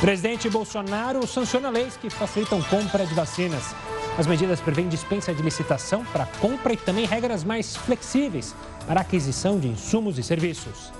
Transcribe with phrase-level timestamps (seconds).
[0.00, 3.74] Presidente Bolsonaro sanciona leis que facilitam compra de vacinas.
[4.16, 8.54] As medidas prevêem dispensa de licitação para compra e também regras mais flexíveis
[8.86, 10.92] para aquisição de insumos e serviços.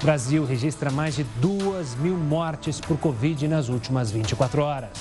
[0.00, 4.98] O Brasil registra mais de 2 mil mortes por Covid nas últimas 24 horas.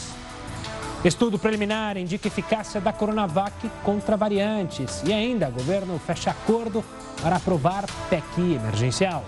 [1.03, 5.01] Estudo preliminar indica eficácia da Coronavac contra variantes.
[5.03, 6.83] E ainda, o governo fecha acordo
[7.21, 9.23] para aprovar PEC emergencial.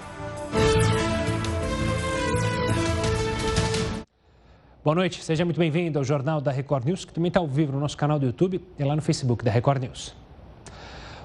[4.90, 7.74] Boa noite, seja muito bem-vindo ao Jornal da Record News, que também está ao vivo
[7.74, 10.16] no nosso canal do YouTube e lá no Facebook da Record News.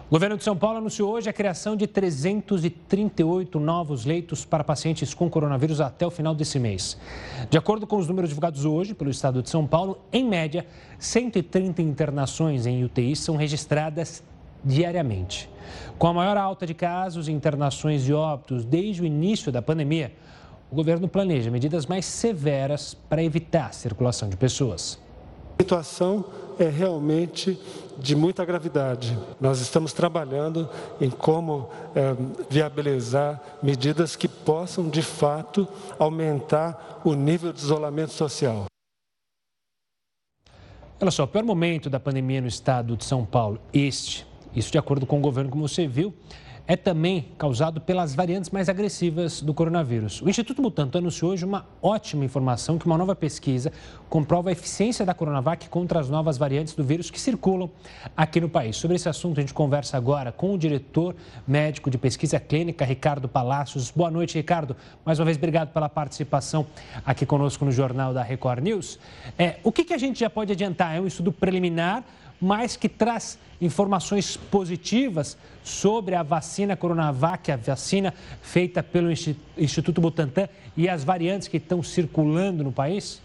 [0.07, 5.15] O governo de São Paulo anunciou hoje a criação de 338 novos leitos para pacientes
[5.15, 7.01] com coronavírus até o final desse mês.
[7.49, 10.67] De acordo com os números divulgados hoje pelo estado de São Paulo, em média,
[10.99, 14.23] 130 internações em UTI são registradas
[14.63, 15.49] diariamente.
[15.99, 20.13] Com a maior alta de casos internações e óbitos desde o início da pandemia,
[20.75, 24.99] o governo planeja medidas mais severas para evitar a circulação de pessoas.
[25.57, 26.25] A situação
[26.59, 27.57] é realmente
[27.97, 29.17] de muita gravidade.
[29.41, 30.69] Nós estamos trabalhando
[31.01, 32.17] em como é,
[32.51, 38.65] viabilizar medidas que possam, de fato, aumentar o nível de isolamento social.
[41.01, 44.79] Olha só, o pior momento da pandemia no estado de São Paulo, este, isso de
[44.79, 46.13] acordo com o governo, como você viu,
[46.67, 50.23] é também causado pelas variantes mais agressivas do coronavírus.
[50.23, 53.71] O Instituto Butantan anunciou hoje uma ótima informação que uma nova pesquisa
[54.09, 57.71] comprova a eficiência da Coronavac contra as novas variantes do vírus que circulam
[58.17, 58.77] aqui no país.
[58.77, 61.15] Sobre esse assunto, a gente conversa agora com o diretor
[61.47, 63.91] médico de pesquisa clínica, Ricardo Palácios.
[63.91, 64.75] Boa noite, Ricardo.
[65.05, 66.67] Mais uma vez, obrigado pela participação
[67.05, 68.99] aqui conosco no Jornal da Record News.
[69.39, 70.97] É, o que, que a gente já pode adiantar?
[70.97, 72.05] É um estudo preliminar
[72.41, 79.11] mas que traz informações positivas sobre a vacina Coronavac, a vacina feita pelo
[79.57, 83.23] Instituto Butantan e as variantes que estão circulando no país?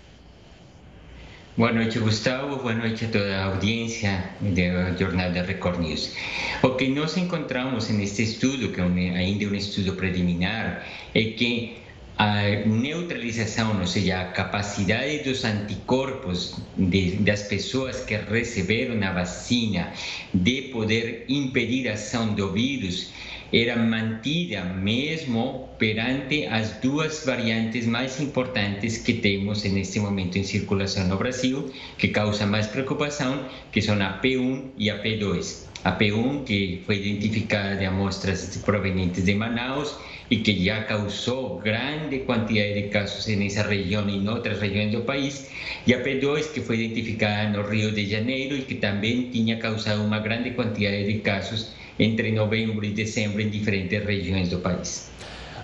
[1.58, 2.56] Boa noite, Gustavo.
[2.56, 6.16] Boa noite a toda a audiência do Jornal da Record News.
[6.64, 11.76] O que nós encontramos neste estudo, que ainda é um estudo preliminar, é que
[12.20, 19.94] a neutralização, ou seja, a capacidade dos anticorpos de, das pessoas que receberam a vacina
[20.34, 23.14] de poder impedir a ação do vírus
[23.54, 31.08] era mantida mesmo perante as duas variantes mais importantes que temos neste momento em circulação
[31.08, 35.69] no Brasil, que causam mais preocupação, que são a P1 e a P2.
[35.84, 39.96] A P1, que foi identificada de amostras provenientes de Manaus,
[40.30, 44.92] y que ya causó grande cantidad de casos en esa región y en otras regiones
[44.92, 45.50] del país,
[45.86, 50.04] y a P2 que fue identificada en Río de Janeiro y que también tenía causado
[50.04, 55.10] una grande cantidad de casos entre novembro e dezembro em diferentes regiões do país.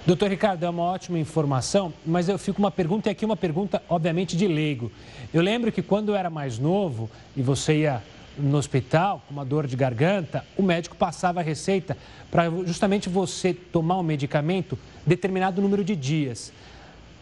[0.06, 3.82] Doutor Ricardo, é uma ótima informação, mas eu fico uma pergunta, e aqui uma pergunta,
[3.90, 4.92] obviamente, de leigo.
[5.34, 8.03] Eu lembro que quando eu era mais novo e você ia
[8.38, 11.97] no hospital com uma dor de garganta, o médico passava a receita
[12.29, 16.51] para justamente você tomar um medicamento determinado número de dias.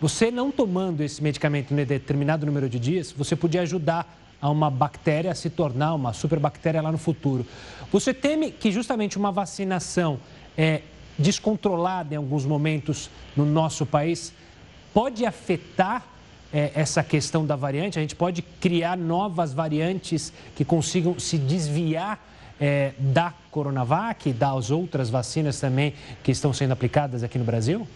[0.02, 4.70] Você não tomando esse medicamento em determinado número de dias, você podia ajudar a uma
[4.70, 7.46] bactéria a se tornar uma superbactéria lá no futuro.
[7.92, 10.20] Você teme que justamente uma vacinação
[10.58, 10.82] é,
[11.18, 14.34] descontrolada em alguns momentos no nosso país
[14.94, 16.06] pode afetar
[16.54, 17.98] é, essa questão da variante?
[17.98, 22.20] A gente pode criar novas variantes que consigam se desviar
[22.62, 25.94] é, da Coronavac das outras vacinas também
[26.24, 27.88] que estão sendo aplicadas aqui no Brasil?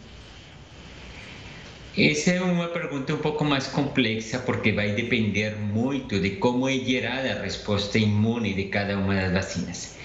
[1.97, 6.73] Essa é uma pergunta um pouco mais complexa, porque vai depender muito de como é
[6.73, 9.96] gerada a resposta imune de cada uma das vacinas.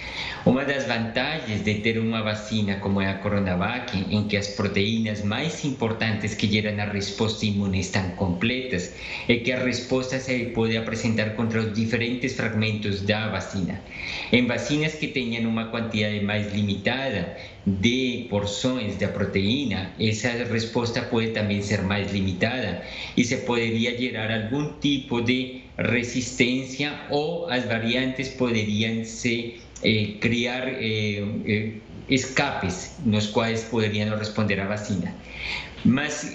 [0.45, 5.23] Uma das vantagens de ter uma vacina como é a Coronavac, em que as proteínas
[5.23, 8.93] mais importantes que geram a resposta imune estão completas,
[9.29, 13.81] é que a resposta se pode apresentar contra os diferentes fragmentos da vacina.
[14.33, 21.29] Em vacinas que tenham uma quantidade mais limitada de porções da proteína, essa resposta pode
[21.29, 22.83] também ser mais limitada
[23.17, 29.61] e se poderia gerar algum tipo de resistência ou as variantes poderiam ser
[30.21, 35.15] criar eh, eh, escapes nos quais poderiam responder à vacina.
[35.85, 36.33] Mas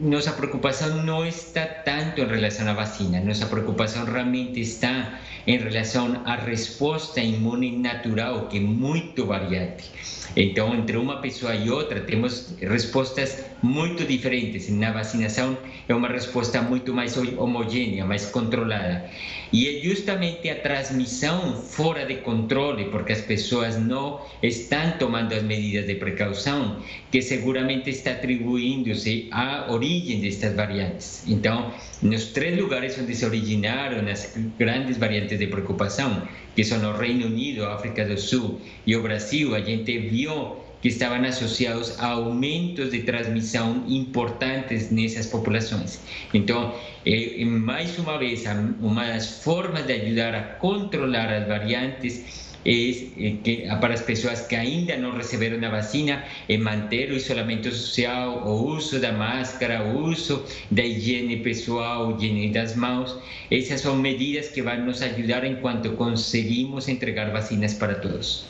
[0.00, 6.22] nossa preocupação não está tanto em relação à vacina, nossa preocupação realmente está em relação
[6.24, 9.90] à resposta imune natural, que é muito variante.
[10.36, 14.68] Então, entre uma pessoa e outra, temos respostas muito diferentes.
[14.68, 15.56] Na vacinação,
[15.88, 19.10] é uma resposta muito mais homogênea, mais controlada.
[19.52, 25.42] E é justamente a transmissão fora de controle, porque as pessoas não estão tomando as
[25.42, 31.24] medidas de precaução, que seguramente está atribuindo referindo-se à origem destas variantes.
[31.26, 31.72] Então,
[32.02, 36.22] nos três lugares onde se originaram as grandes variantes de preocupação,
[36.54, 40.88] que são o Reino Unido, África do Sul e o Brasil, a gente viu que
[40.88, 46.00] estavam associados a aumentos de transmissão importantes nessas populações.
[46.32, 46.72] Então,
[47.04, 48.44] eh, mais uma vez,
[48.80, 54.56] uma das formas de ajudar a controlar as variantes é que para as pessoas que
[54.56, 60.04] ainda não receberam a vacina é manter o isolamento social, o uso da máscara, o
[60.04, 63.16] uso da higiene pessoal, higiene das mãos.
[63.50, 68.44] Essas são medidas que vão nos ajudar enquanto conseguimos entregar vacinas para todos.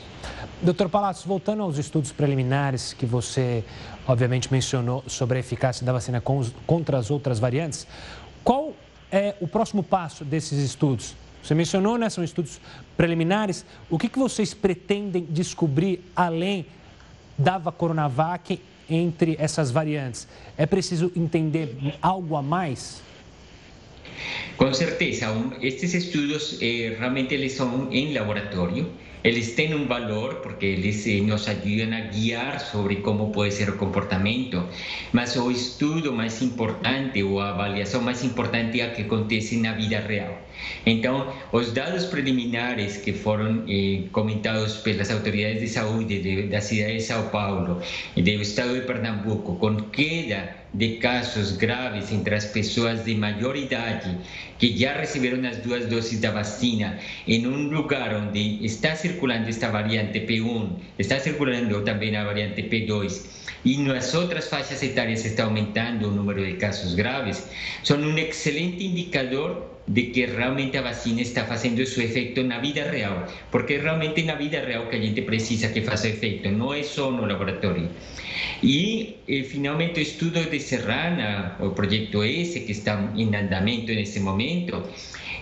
[0.61, 3.63] Doutor Palácio, voltando aos estudos preliminares que você,
[4.05, 6.21] obviamente, mencionou sobre a eficácia da vacina
[6.67, 7.87] contra as outras variantes,
[8.43, 8.75] qual
[9.11, 11.15] é o próximo passo desses estudos?
[11.41, 12.09] Você mencionou, né?
[12.09, 12.59] São estudos
[12.99, 13.65] preliminares.
[13.89, 16.65] O que, que vocês pretendem descobrir além
[17.37, 18.59] da Coronavac
[18.89, 20.27] entre essas variantes?
[20.57, 23.01] É preciso entender algo a mais?
[24.57, 25.27] Com certeza,
[25.61, 28.91] estes estudos eh, realmente eles são em laboratório
[29.23, 33.69] eles têm um valor porque eles eh, nos ajudam a guiar sobre como pode ser
[33.69, 34.63] o comportamento,
[35.11, 39.73] mas o estudo mais importante ou a avaliação mais importante é a que acontece na
[39.73, 40.41] vida real.
[40.85, 46.95] Então, os dados preliminares que foram eh, comentados pelas autoridades de saúde de, da cidade
[46.95, 47.81] de São Paulo
[48.15, 53.55] e do estado de Pernambuco, com queda de casos graves entre as pessoas de maior
[53.55, 54.17] idade
[54.59, 59.69] que já receberam as duas doses da vacina em um lugar onde está circulando esta
[59.69, 60.69] variante P1,
[60.99, 66.45] está circulando também a variante P2 e nas outras faixas etárias está aumentando o número
[66.45, 67.47] de casos graves,
[67.83, 72.85] são um excelente indicador de que realmente a vacina está fazendo seu efeito na vida
[72.85, 76.83] real, porque realmente na vida real que a gente precisa que faça efeito, não é
[76.83, 77.89] só no laboratório.
[78.61, 84.19] E, eh, finalmente, o estudo de Serrana, o projeto S, que está em andamento nesse
[84.19, 84.83] momento,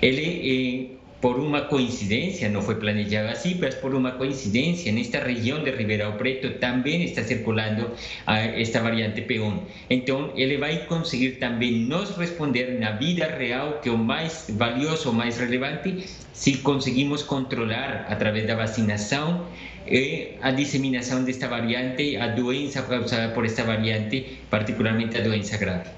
[0.01, 5.63] ele eh, por uma coincidência, não foi planejado assim, mas por uma coincidência, nesta região
[5.63, 7.89] de Ribeirão Preto também está circulando
[8.25, 9.59] esta variante P1.
[9.89, 15.09] Então, ele vai conseguir também nos responder na vida real, que é o mais valioso,
[15.09, 19.47] o mais relevante, se conseguimos controlar através da vacinação
[20.41, 25.89] a disseminação desta variante, a doença causada por esta variante, particularmente a doença grave.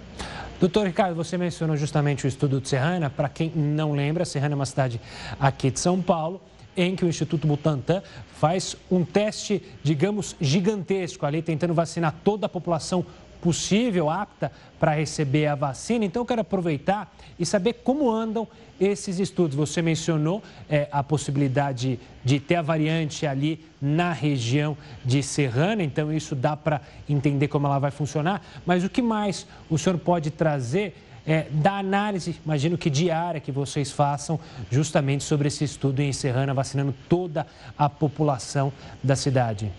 [0.59, 3.09] Doutor Ricardo, você mencionou justamente o estudo de Serrana.
[3.09, 4.99] Para quem não lembra, Serrana é uma cidade
[5.39, 6.41] aqui de São Paulo,
[6.75, 8.03] em que o Instituto Butantan
[8.33, 13.05] faz um teste, digamos, gigantesco ali, tentando vacinar toda a população
[13.41, 16.05] possível, apta para receber a vacina.
[16.05, 18.47] Então, eu quero aproveitar e saber como andam
[18.79, 19.55] esses estudos.
[19.55, 26.11] Você mencionou é, a possibilidade de ter a variante ali na região de Serrana, então
[26.11, 28.41] isso dá para entender como ela vai funcionar.
[28.65, 30.95] Mas o que mais o senhor pode trazer
[31.25, 34.39] é, da análise, imagino que diária, que vocês façam
[34.71, 37.45] justamente sobre esse estudo em Serrana, vacinando toda
[37.77, 38.71] a população
[39.03, 39.71] da cidade?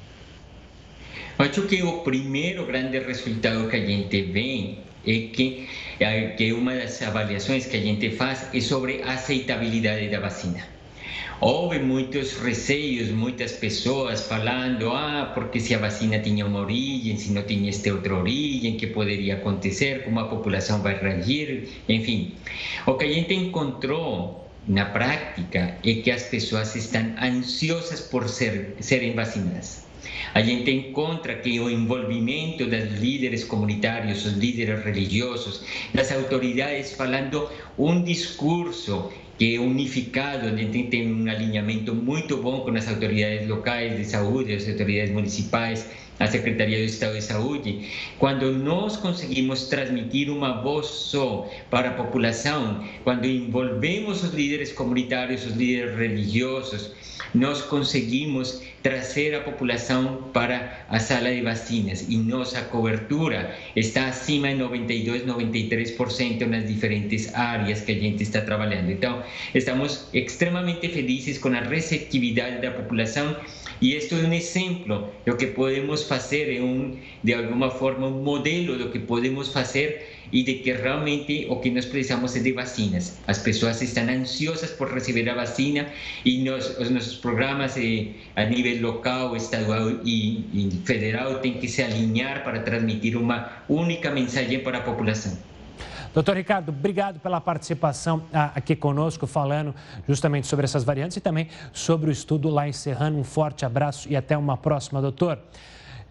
[1.41, 4.75] Acho que o primeiro grande resultado que a gente vê
[5.07, 5.67] é que,
[5.99, 10.63] é que uma das avaliações que a gente faz é sobre a aceitabilidade da vacina.
[11.41, 17.33] Houve muitos receios, muitas pessoas falando, ah, porque se a vacina tinha uma origem, se
[17.33, 22.35] não tinha esta outra origem, que poderia acontecer, como a população vai reagir, enfim.
[22.87, 28.77] O que a gente encontrou na prática é que as pessoas estão ansiosas por ser,
[28.81, 29.89] serem vacinadas.
[30.35, 35.63] A gente encontra que o envolvimento dos líderes comunitários, os líderes religiosos,
[35.93, 37.49] das autoridades falando
[37.79, 43.97] um discurso que é unificado, gente tem um alinhamento muito bom com as autoridades locais
[43.97, 50.29] de saúde, as autoridades municipais, a Secretaria do Estado de Saúde, quando nós conseguimos transmitir
[50.31, 56.93] uma voz só para a população, quando envolvemos os líderes comunitários, os líderes religiosos,
[57.35, 64.49] nós conseguimos trazer a população para a sala de vacinas e nossa cobertura está acima
[64.49, 68.91] de 92, 93% nas diferentes áreas que a gente está trabalhando.
[68.91, 69.23] Então,
[69.55, 73.37] estamos extremamente felizes com a receptividade da população
[73.81, 78.23] e isto é um exemplo do que podemos fazer, é um, de alguma forma um
[78.23, 82.53] modelo do que podemos fazer e de que realmente o que nós precisamos é de
[82.53, 83.19] vacinas.
[83.27, 85.87] As pessoas estão ansiosas por receber a vacina
[86.25, 92.45] e nos, programas eh, a nível local, estadual e, e federal têm que se alinhar
[92.45, 95.50] para transmitir uma única mensagem para a população.
[96.13, 99.73] Doutor Ricardo, obrigado pela participação ah, aqui conosco, falando
[100.09, 103.17] justamente sobre essas variantes e também sobre o estudo lá em Serrano.
[103.17, 105.39] Um forte abraço e até uma próxima, doutor.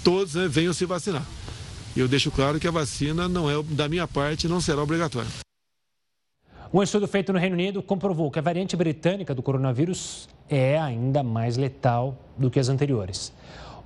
[0.02, 1.26] todos né, venham se vacinar.
[1.98, 5.28] Eu deixo claro que a vacina não é, da minha parte, não será obrigatória.
[6.72, 11.24] Um estudo feito no Reino Unido comprovou que a variante britânica do coronavírus é ainda
[11.24, 13.34] mais letal do que as anteriores.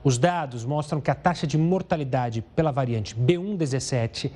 [0.04, 4.30] Os dados mostram que a taxa de mortalidade pela variante B117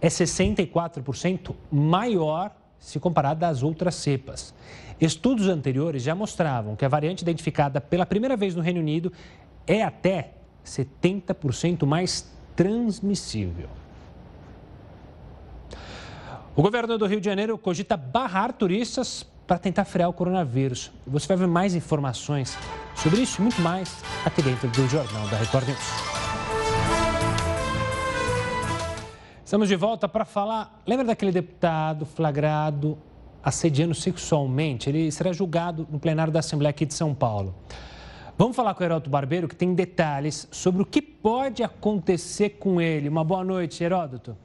[0.00, 4.54] é 64% maior se comparada às outras cepas.
[5.00, 9.12] Estudos anteriores já mostravam que a variante identificada pela primeira vez no Reino Unido
[9.66, 13.68] é até 70% mais transmissível.
[16.56, 20.90] O governo do Rio de Janeiro cogita barrar turistas para tentar frear o coronavírus.
[21.06, 22.56] Você vai ver mais informações
[22.96, 26.16] sobre isso e muito mais aqui dentro do Jornal da Record News.
[29.44, 30.82] Estamos de volta para falar.
[30.86, 32.98] Lembra daquele deputado flagrado
[33.44, 34.88] assediando sexualmente?
[34.88, 37.54] Ele será julgado no plenário da Assembleia aqui de São Paulo.
[38.38, 42.78] Vamos falar com o Heródoto Barbeiro, que tem detalhes sobre o que pode acontecer com
[42.78, 43.08] ele.
[43.08, 44.36] Uma boa noite, Heródoto.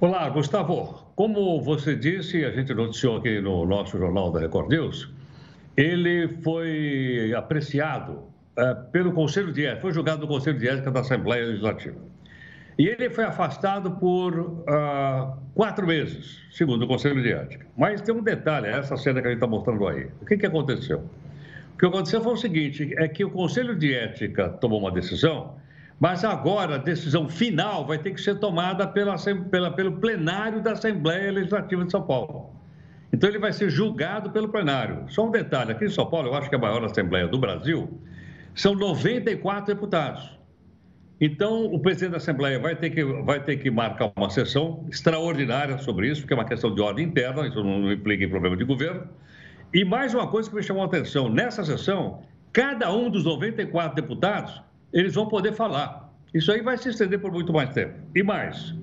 [0.00, 1.06] Olá, Gustavo.
[1.14, 5.12] Como você disse, a gente noticiou aqui no nosso jornal da Record News,
[5.76, 8.22] ele foi apreciado
[8.56, 11.98] é, pelo Conselho de Ética, foi julgado no Conselho de Ética da Assembleia Legislativa.
[12.78, 17.66] E ele foi afastado por uh, quatro meses, segundo o Conselho de Ética.
[17.76, 20.08] Mas tem um detalhe, essa cena que a gente está mostrando aí.
[20.22, 21.04] O que, que aconteceu?
[21.76, 25.56] O que aconteceu foi o seguinte: é que o Conselho de Ética tomou uma decisão,
[26.00, 29.14] mas agora a decisão final vai ter que ser tomada pela,
[29.50, 32.56] pela, pelo plenário da Assembleia Legislativa de São Paulo.
[33.12, 35.04] Então ele vai ser julgado pelo plenário.
[35.08, 37.38] Só um detalhe: aqui em São Paulo, eu acho que é a maior Assembleia do
[37.38, 38.00] Brasil,
[38.54, 40.34] são 94 deputados.
[41.20, 45.76] Então, o presidente da Assembleia vai ter, que, vai ter que marcar uma sessão extraordinária
[45.78, 48.64] sobre isso, porque é uma questão de ordem interna, isso não implica em problema de
[48.64, 49.06] governo.
[49.74, 53.94] E mais uma coisa que me chamou a atenção, nessa sessão, cada um dos 94
[53.94, 56.12] deputados, eles vão poder falar.
[56.32, 57.94] Isso aí vai se estender por muito mais tempo.
[58.14, 58.74] E mais,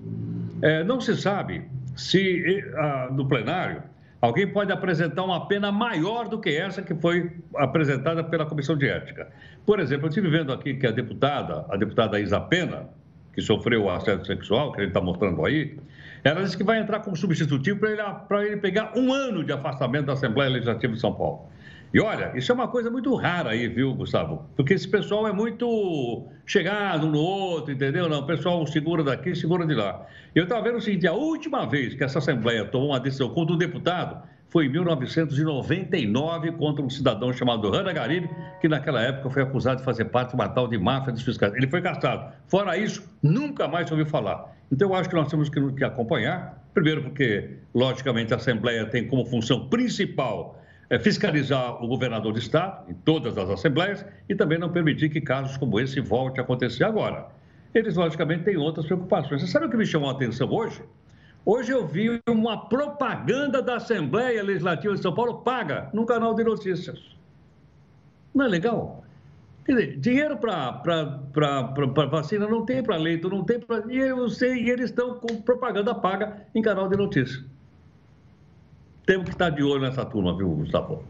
[0.61, 2.63] é, não se sabe se
[3.11, 3.83] no plenário
[4.21, 8.87] alguém pode apresentar uma pena maior do que essa que foi apresentada pela Comissão de
[8.87, 9.27] Ética.
[9.65, 12.89] Por exemplo, eu estive vendo aqui que a deputada, a deputada Isa Pena,
[13.33, 15.77] que sofreu assédio sexual, que ele está mostrando aí,
[16.23, 17.91] ela disse que vai entrar como substitutivo para
[18.41, 21.49] ele, ele pegar um ano de afastamento da Assembleia Legislativa de São Paulo.
[21.93, 24.49] E olha, isso é uma coisa muito rara aí, viu, Gustavo?
[24.55, 28.09] Porque esse pessoal é muito chegado um no outro, entendeu?
[28.09, 30.03] Não, o pessoal segura daqui, segura de lá.
[30.33, 33.53] Eu estava vendo o seguinte: a última vez que essa Assembleia tomou uma decisão contra
[33.53, 38.29] um deputado foi em 1999 contra um cidadão chamado Hanna Garibe,
[38.61, 41.55] que naquela época foi acusado de fazer parte de uma tal de máfia dos fiscais.
[41.55, 42.31] Ele foi castrado.
[42.45, 44.55] Fora isso, nunca mais ouviu falar.
[44.71, 49.25] Então, eu acho que nós temos que, acompanhar, primeiro porque, logicamente, a Assembleia tem como
[49.25, 54.69] função principal é, fiscalizar o governador de Estado, em todas as assembleias, e também não
[54.69, 57.25] permitir que casos como esse voltem a acontecer agora.
[57.73, 59.41] Eles, logicamente, têm outras preocupações.
[59.41, 60.79] Você sabe o que me chamou a atenção hoje?
[61.45, 66.43] Hoje eu vi uma propaganda da Assembleia Legislativa de São Paulo paga num canal de
[66.43, 66.99] notícias.
[68.33, 69.03] Não é legal?
[69.65, 70.81] Quer dizer, dinheiro para
[72.09, 73.91] vacina não tem para leito, não tem para.
[73.91, 77.43] E eu sei, e eles estão com propaganda paga em canal de notícias.
[79.05, 81.03] Temos que estar de olho nessa turma, viu, Gustavo?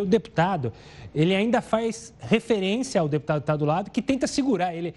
[0.00, 0.72] o deputado,
[1.12, 4.94] ele ainda faz referência ao deputado que está do lado, que tenta segurar ele.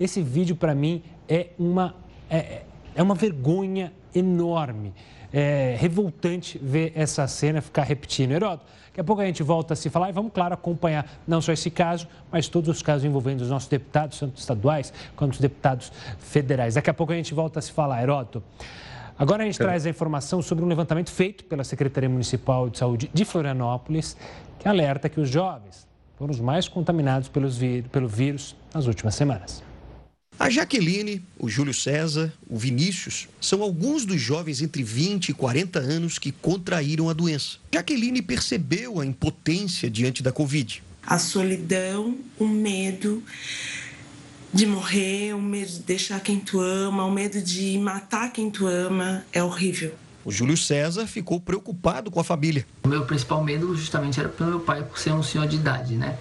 [0.00, 1.94] Esse vídeo, para mim, é uma,
[2.30, 2.62] é,
[2.94, 4.94] é uma vergonha enorme.
[5.32, 8.32] É revoltante ver essa cena ficar repetindo.
[8.32, 11.40] Heródoto, daqui a pouco a gente volta a se falar e vamos, claro, acompanhar não
[11.40, 15.38] só esse caso, mas todos os casos envolvendo os nossos deputados, tanto estaduais quanto os
[15.38, 16.74] deputados federais.
[16.74, 18.42] Daqui a pouco a gente volta a se falar, Heródoto.
[19.16, 19.64] Agora a gente é.
[19.64, 24.16] traz a informação sobre um levantamento feito pela Secretaria Municipal de Saúde de Florianópolis,
[24.58, 27.58] que alerta que os jovens foram os mais contaminados pelos
[27.92, 29.69] pelo vírus nas últimas semanas.
[30.40, 35.78] A Jaqueline, o Júlio César, o Vinícius são alguns dos jovens entre 20 e 40
[35.78, 37.58] anos que contraíram a doença.
[37.70, 40.82] Jaqueline percebeu a impotência diante da Covid.
[41.06, 43.22] A solidão, o medo
[44.50, 48.66] de morrer, o medo de deixar quem tu ama, o medo de matar quem tu
[48.66, 49.94] ama é horrível.
[50.24, 52.66] O Júlio César ficou preocupado com a família.
[52.82, 55.96] O meu principal medo justamente era pelo meu pai, por ser um senhor de idade,
[55.96, 56.16] né?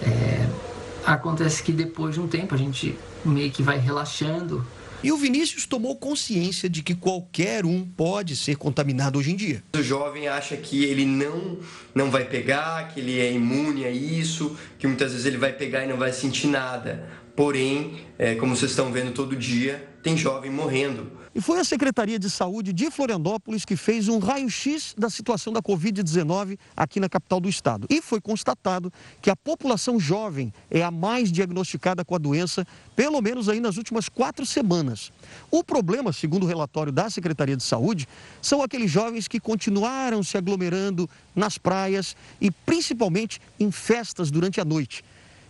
[0.00, 0.67] É...
[1.04, 4.66] Acontece que depois de um tempo a gente meio que vai relaxando.
[5.02, 9.62] E o Vinícius tomou consciência de que qualquer um pode ser contaminado hoje em dia.
[9.76, 11.58] O jovem acha que ele não,
[11.94, 15.84] não vai pegar, que ele é imune a isso, que muitas vezes ele vai pegar
[15.84, 17.08] e não vai sentir nada.
[17.36, 21.12] Porém, é, como vocês estão vendo todo dia, tem jovem morrendo.
[21.34, 25.60] E foi a Secretaria de Saúde de Florianópolis que fez um raio-x da situação da
[25.60, 27.86] Covid-19 aqui na capital do estado.
[27.90, 33.20] E foi constatado que a população jovem é a mais diagnosticada com a doença, pelo
[33.20, 35.12] menos aí nas últimas quatro semanas.
[35.50, 38.08] O problema, segundo o relatório da Secretaria de Saúde,
[38.40, 44.64] são aqueles jovens que continuaram se aglomerando nas praias e principalmente em festas durante a
[44.64, 45.04] noite.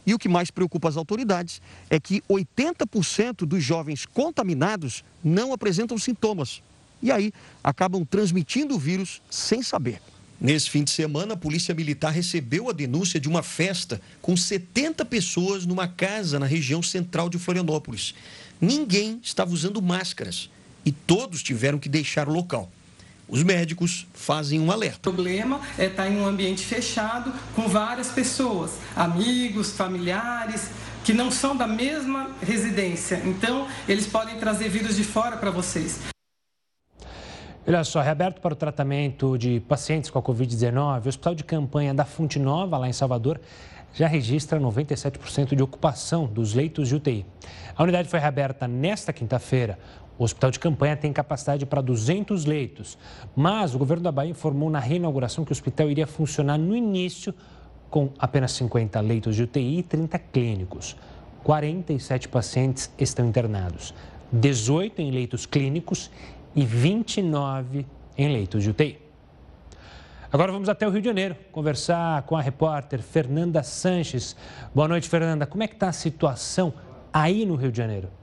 [0.08, 1.60] E o que mais preocupa as autoridades
[1.90, 6.62] é que 80% dos jovens contaminados não apresentam sintomas.
[7.02, 7.30] E aí
[7.62, 10.00] acabam transmitindo o vírus sem saber.
[10.40, 15.04] Nesse fim de semana, a Polícia Militar recebeu a denúncia de uma festa com 70
[15.04, 18.14] pessoas numa casa na região central de Florianópolis.
[18.58, 20.48] Ninguém estava usando máscaras
[20.86, 22.72] e todos tiveram que deixar o local.
[23.28, 25.10] Os médicos fazem um alerta.
[25.10, 30.70] O problema é estar em um ambiente fechado com várias pessoas, amigos, familiares,
[31.04, 33.20] que não são da mesma residência.
[33.24, 36.00] Então, eles podem trazer vírus de fora para vocês.
[37.66, 41.92] Olha só, reaberto para o tratamento de pacientes com a Covid-19, o Hospital de Campanha
[41.92, 43.38] da Fonte Nova, lá em Salvador,
[43.92, 47.26] já registra 97% de ocupação dos leitos de UTI.
[47.76, 49.78] A unidade foi reaberta nesta quinta-feira.
[50.18, 52.98] O hospital de campanha tem capacidade para 200 leitos,
[53.36, 57.32] mas o governo da Bahia informou na reinauguração que o hospital iria funcionar no início
[57.88, 60.96] com apenas 50 leitos de UTI e 30 clínicos.
[61.44, 63.94] 47 pacientes estão internados,
[64.32, 66.10] 18 em leitos clínicos
[66.54, 68.98] e 29 em leitos de UTI.
[70.32, 74.36] Agora vamos até o Rio de Janeiro conversar com a repórter Fernanda Sanches.
[74.74, 75.46] Boa noite, Fernanda.
[75.46, 76.74] Como é que está a situação
[77.12, 78.17] aí no Rio de Janeiro?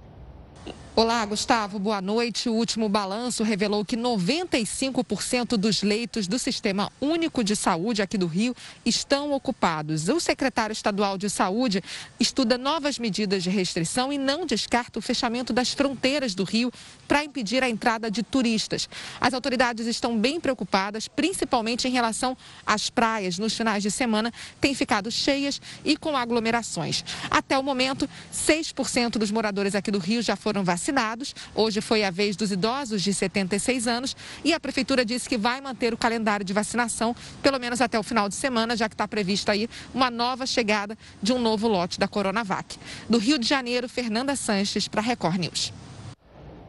[0.98, 2.48] Olá, Gustavo, boa noite.
[2.48, 8.28] O último balanço revelou que 95% dos leitos do Sistema Único de Saúde aqui do
[8.28, 8.56] Rio
[8.86, 10.08] estão ocupados.
[10.08, 11.84] O secretário estadual de Saúde
[12.18, 16.72] estuda novas medidas de restrição e não descarta o fechamento das fronteiras do Rio
[17.10, 18.88] para impedir a entrada de turistas.
[19.20, 23.38] As autoridades estão bem preocupadas, principalmente em relação às praias.
[23.38, 24.32] Nos finais de semana,
[24.62, 27.04] têm ficado cheias e com aglomerações.
[27.30, 31.34] Até o momento, 6% dos moradores aqui do Rio já foram vacinados vacinados.
[31.56, 35.60] Hoje foi a vez dos idosos de 76 anos e a prefeitura disse que vai
[35.60, 39.08] manter o calendário de vacinação pelo menos até o final de semana, já que está
[39.08, 42.78] prevista aí uma nova chegada de um novo lote da Coronavac.
[43.10, 45.74] Do Rio de Janeiro, Fernanda Sanches para Record News.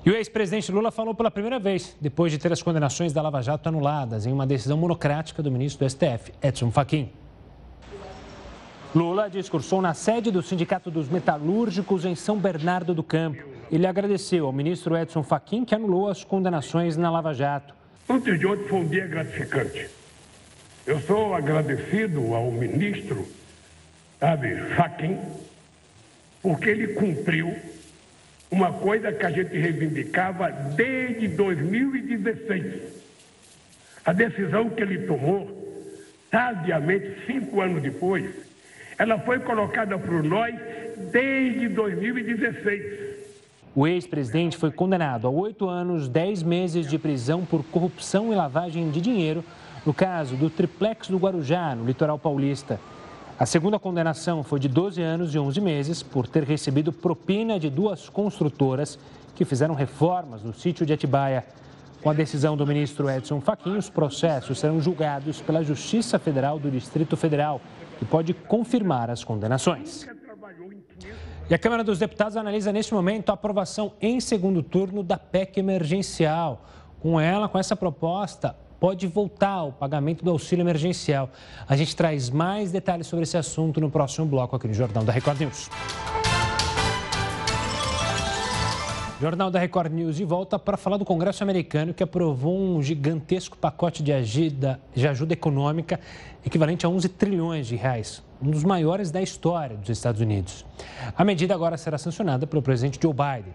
[0.05, 3.42] E o ex-presidente Lula falou pela primeira vez, depois de ter as condenações da Lava
[3.42, 7.11] Jato anuladas em uma decisão monocrática do ministro do STF, Edson Fachin.
[8.97, 13.45] Lula discursou na sede do Sindicato dos Metalúrgicos em São Bernardo do Campo.
[13.71, 17.75] Ele agradeceu ao ministro Edson Fachin, que anulou as condenações na Lava Jato.
[18.09, 19.91] Antes de ontem foi um dia gratificante.
[20.87, 23.29] Eu sou agradecido ao ministro,
[24.19, 25.19] sabe, Fachin,
[26.41, 27.55] porque ele cumpriu
[28.51, 32.81] uma coisa que a gente reivindicava desde 2016.
[34.07, 35.95] A decisão que ele tomou,
[36.31, 38.46] sabiamente, cinco anos depois,
[38.99, 40.55] ela foi colocada por nós
[41.13, 43.17] desde 2016.
[43.75, 48.91] O ex-presidente foi condenado a oito anos, dez meses de prisão por corrupção e lavagem
[48.91, 49.45] de dinheiro
[49.85, 52.81] no caso do triplex do Guarujá, no litoral paulista.
[53.39, 57.71] A segunda condenação foi de 12 anos e 11 meses por ter recebido propina de
[57.71, 58.99] duas construtoras
[59.37, 61.45] que fizeram reformas no sítio de Atibaia.
[62.03, 66.71] Com a decisão do ministro Edson Fachin, os processos serão julgados pela Justiça Federal do
[66.71, 67.61] Distrito Federal,
[67.99, 70.07] que pode confirmar as condenações.
[71.49, 75.59] E a Câmara dos Deputados analisa neste momento a aprovação em segundo turno da PEC
[75.59, 76.67] emergencial.
[77.01, 81.31] Com ela, com essa proposta, pode voltar o pagamento do auxílio emergencial.
[81.69, 85.13] A gente traz mais detalhes sobre esse assunto no próximo bloco aqui no Jornal da
[85.13, 85.71] Record News.
[89.18, 93.57] Jornal da Record News de volta para falar do Congresso americano que aprovou um gigantesco
[93.57, 95.98] pacote de ajuda, de ajuda econômica
[96.44, 100.66] equivalente a 11 trilhões de reais, um dos maiores da história dos Estados Unidos.
[101.16, 103.55] A medida agora será sancionada pelo presidente Joe Biden.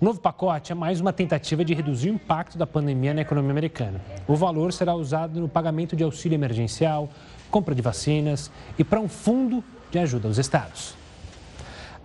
[0.00, 3.50] O novo pacote é mais uma tentativa de reduzir o impacto da pandemia na economia
[3.50, 4.00] americana.
[4.28, 7.08] O valor será usado no pagamento de auxílio emergencial,
[7.50, 10.94] compra de vacinas e para um fundo de ajuda aos estados.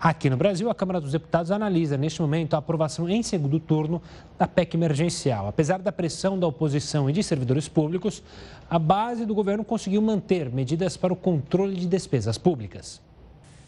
[0.01, 4.01] Aqui no Brasil, a Câmara dos Deputados analisa, neste momento, a aprovação em segundo turno
[4.37, 5.45] da PEC emergencial.
[5.45, 8.23] Apesar da pressão da oposição e de servidores públicos,
[8.69, 13.01] a base do governo conseguiu manter medidas para o controle de despesas públicas.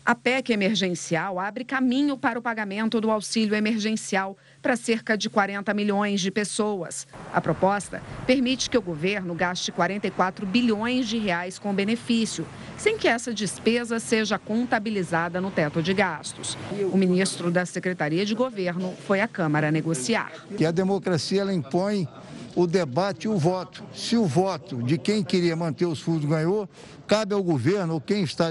[0.03, 5.71] A PEC emergencial abre caminho para o pagamento do auxílio emergencial para cerca de 40
[5.75, 7.07] milhões de pessoas.
[7.31, 13.07] A proposta permite que o governo gaste 44 bilhões de reais com benefício, sem que
[13.07, 16.57] essa despesa seja contabilizada no teto de gastos.
[16.91, 20.31] O ministro da Secretaria de Governo foi à Câmara negociar.
[20.57, 22.07] Que a democracia ela impõe
[22.55, 23.83] o debate e o voto.
[23.93, 26.69] Se o voto de quem queria manter os fundos ganhou,
[27.07, 28.47] cabe ao governo ou quem está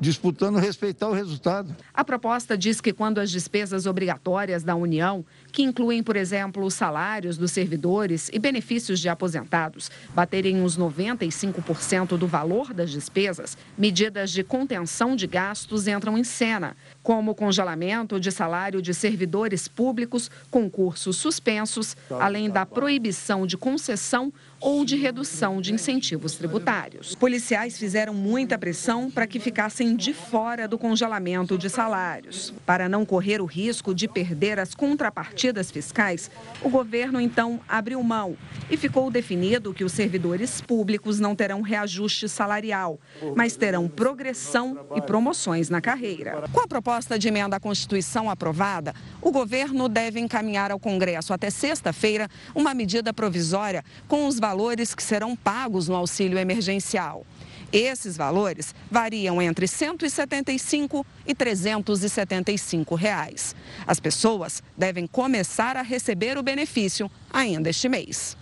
[0.00, 1.76] disputando respeitar o resultado.
[1.92, 6.72] A proposta diz que quando as despesas obrigatórias da União, que incluem, por exemplo, os
[6.72, 14.30] salários dos servidores e benefícios de aposentados, baterem uns 95% do valor das despesas, medidas
[14.30, 20.30] de contenção de gastos entram em cena, como o congelamento de salário de servidores públicos,
[20.50, 27.14] concursos suspensos, além da proibição de concessão ou de redução de incentivos tributários.
[27.14, 32.52] Policiais fizeram muita pressão para que ficassem de fora do congelamento de salários.
[32.66, 36.30] Para não correr o risco de perder as contrapartidas fiscais,
[36.62, 38.36] o governo então abriu mão
[38.70, 43.00] e ficou definido que os servidores públicos não terão reajuste salarial,
[43.34, 46.44] mas terão progressão e promoções na carreira.
[46.52, 51.48] Com a proposta de emenda à Constituição aprovada, o governo deve encaminhar ao Congresso até
[51.48, 57.24] sexta-feira uma medida provisória com os valores valores que serão pagos no auxílio emergencial.
[57.72, 63.54] Esses valores variam entre 175 e 375 reais.
[63.86, 68.36] As pessoas devem começar a receber o benefício ainda este mês.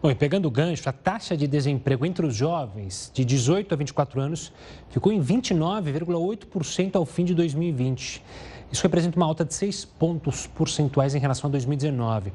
[0.00, 3.76] Bom, e pegando o gancho, a taxa de desemprego entre os jovens de 18 a
[3.76, 4.52] 24 anos
[4.88, 8.22] ficou em 29,8% ao fim de 2020.
[8.70, 12.32] Isso representa uma alta de 6 pontos percentuais em relação a 2019.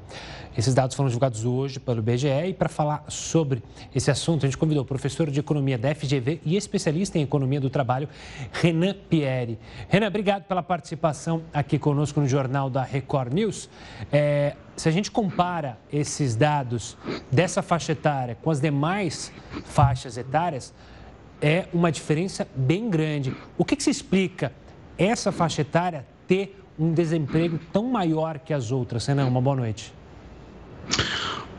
[0.57, 3.61] Esses dados foram divulgados hoje pelo IBGE e para falar sobre
[3.93, 7.59] esse assunto, a gente convidou o professor de economia da FGV e especialista em economia
[7.59, 8.07] do trabalho,
[8.51, 9.59] Renan Pieri.
[9.89, 13.69] Renan, obrigado pela participação aqui conosco no Jornal da Record News.
[14.11, 16.97] É, se a gente compara esses dados
[17.29, 19.31] dessa faixa etária com as demais
[19.65, 20.73] faixas etárias,
[21.41, 23.35] é uma diferença bem grande.
[23.57, 24.53] O que, que se explica
[24.97, 29.05] essa faixa etária ter um desemprego tão maior que as outras?
[29.05, 29.93] Renan, uma boa noite.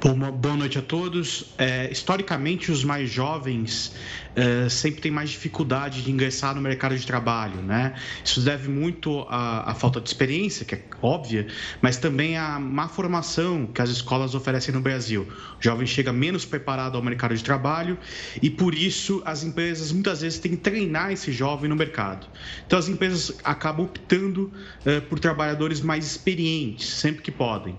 [0.03, 1.53] Bom, boa noite a todos.
[1.59, 3.95] É, historicamente, os mais jovens
[4.35, 7.95] é, sempre têm mais dificuldade de ingressar no mercado de trabalho, né?
[8.25, 11.47] Isso deve muito à, à, falta de experiência, que é óbvia,
[11.81, 15.27] mas também à má formação que as escolas oferecem no Brasil.
[15.59, 17.99] O jovem chega menos preparado ao mercado de trabalho
[18.41, 22.27] e, por isso, as empresas muitas vezes têm que treinar esse jovem no mercado.
[22.67, 24.53] Então, as empresas acabam optando
[24.85, 27.77] é, por trabalhadores mais experientes, sempre que podem.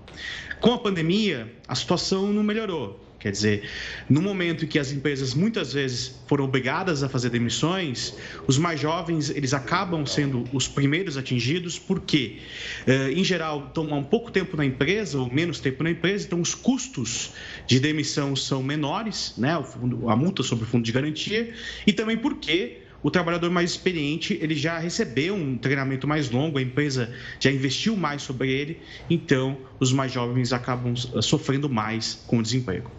[0.60, 3.03] Com a pandemia, a situação não melhorou.
[3.24, 3.70] Quer dizer,
[4.06, 8.78] no momento em que as empresas muitas vezes foram obrigadas a fazer demissões, os mais
[8.78, 12.40] jovens eles acabam sendo os primeiros atingidos, porque,
[12.86, 16.38] eh, em geral, há um pouco tempo na empresa ou menos tempo na empresa, então
[16.38, 17.30] os custos
[17.66, 19.54] de demissão são menores, né?
[19.54, 21.50] a multa sobre o fundo de garantia,
[21.86, 26.62] e também porque o trabalhador mais experiente ele já recebeu um treinamento mais longo, a
[26.62, 32.42] empresa já investiu mais sobre ele, então os mais jovens acabam sofrendo mais com o
[32.42, 32.90] desemprego.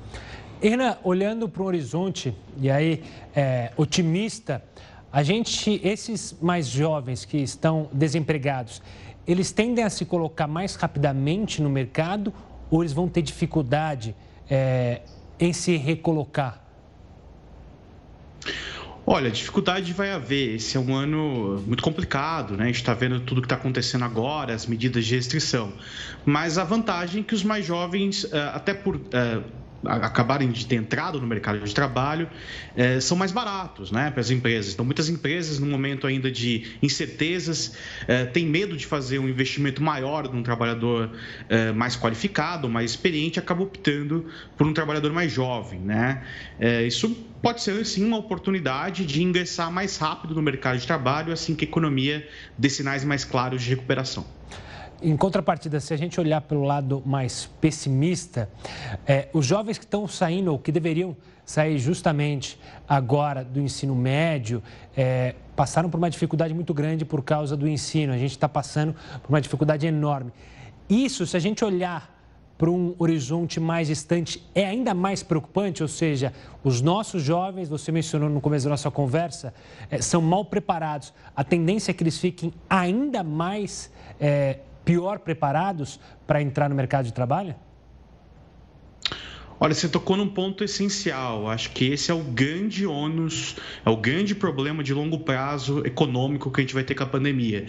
[0.62, 3.04] Erna, olhando para o horizonte e aí
[3.36, 4.64] é, otimista,
[5.12, 8.84] a gente, esses mais jovens que estão desempregados,
[9.26, 12.32] eles tendem a se colocar mais rapidamente no mercado
[12.70, 14.16] ou eles vão ter dificuldade
[14.48, 15.02] é,
[15.40, 16.64] em se recolocar?
[19.08, 20.56] Olha, dificuldade vai haver.
[20.56, 22.64] Esse é um ano muito complicado, né?
[22.64, 25.72] A gente está vendo tudo que está acontecendo agora, as medidas de restrição.
[26.26, 29.42] Mas a vantagem é que os mais jovens, eh, até por eh,
[29.88, 32.30] acabarem de ter entrado no mercado de trabalho
[32.76, 34.74] é, são mais baratos né, para as empresas.
[34.74, 37.76] Então, muitas empresas, no momento ainda de incertezas,
[38.08, 41.12] é, têm medo de fazer um investimento maior num trabalhador
[41.50, 44.26] é, mais qualificado, mais experiente, acabam optando
[44.58, 45.80] por um trabalhador mais jovem.
[45.80, 46.24] Né?
[46.88, 47.10] isso
[47.42, 51.66] pode ser, sim, uma oportunidade de ingressar mais rápido no mercado de trabalho, assim que
[51.66, 54.26] a economia dê sinais mais claros de recuperação.
[55.02, 58.50] Em contrapartida, se a gente olhar pelo lado mais pessimista,
[59.06, 64.64] é, os jovens que estão saindo, ou que deveriam sair justamente agora do ensino médio,
[64.96, 68.14] é, passaram por uma dificuldade muito grande por causa do ensino.
[68.14, 70.32] A gente está passando por uma dificuldade enorme.
[70.90, 72.14] Isso, se a gente olhar
[72.58, 76.32] para um horizonte mais distante, é ainda mais preocupante, ou seja,
[76.64, 79.54] os nossos jovens, você mencionou no começo da nossa conversa,
[79.92, 81.14] é, são mal preparados.
[81.36, 87.06] A tendência é que eles fiquem ainda mais é, pior preparados para entrar no mercado
[87.06, 87.56] de trabalho?
[89.58, 91.50] Olha, você tocou num ponto essencial.
[91.50, 96.52] Acho que esse é o grande ônus, é o grande problema de longo prazo econômico
[96.52, 97.66] que a gente vai ter com a pandemia.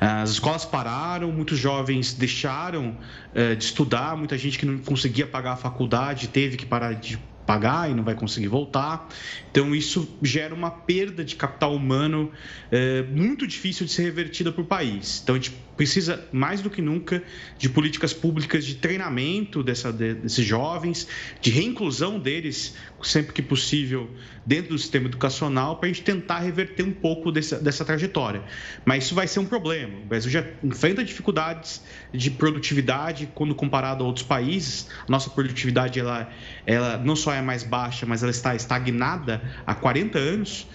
[0.00, 2.96] As escolas pararam, muitos jovens deixaram
[3.34, 7.18] uh, de estudar, muita gente que não conseguia pagar a faculdade teve que parar de
[7.46, 9.08] pagar e não vai conseguir voltar.
[9.50, 12.30] Então, isso gera uma perda de capital humano
[12.70, 15.20] é, muito difícil de ser revertida para o país.
[15.22, 17.22] Então, a gente precisa, mais do que nunca,
[17.56, 21.06] de políticas públicas de treinamento dessa, desses jovens,
[21.40, 24.10] de reinclusão deles, sempre que possível,
[24.44, 28.42] dentro do sistema educacional, para a gente tentar reverter um pouco dessa, dessa trajetória.
[28.84, 29.96] Mas isso vai ser um problema.
[30.00, 31.80] O Brasil já enfrenta dificuldades
[32.12, 34.88] de produtividade quando comparado a outros países.
[35.06, 36.28] A nossa produtividade, ela,
[36.66, 40.66] ela não só é mais baixa, mas ela está estagnada há 40 anos.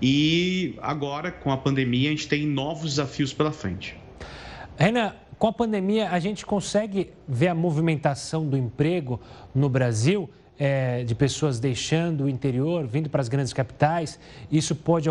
[0.00, 4.01] E agora, com a pandemia, a gente tem novos desafios pela frente.
[4.76, 9.20] Renan, com a pandemia, a gente consegue ver a movimentação do emprego
[9.54, 14.20] no Brasil, é, de pessoas deixando o interior, vindo para as grandes capitais.
[14.50, 15.08] Isso pode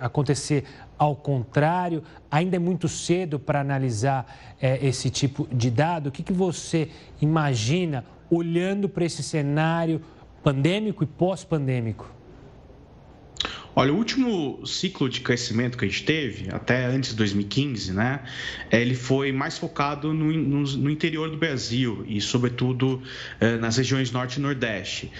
[0.00, 0.64] acontecer
[0.98, 2.02] ao contrário?
[2.30, 6.08] Ainda é muito cedo para analisar é, esse tipo de dado.
[6.08, 6.88] O que, que você
[7.20, 10.00] imagina olhando para esse cenário
[10.42, 12.17] pandêmico e pós-pandêmico?
[13.76, 18.20] Olha, o último ciclo de crescimento que a gente teve, até antes de 2015, né,
[18.72, 23.00] ele foi mais focado no, no, no interior do Brasil e, sobretudo,
[23.40, 25.12] eh, nas regiões norte e nordeste.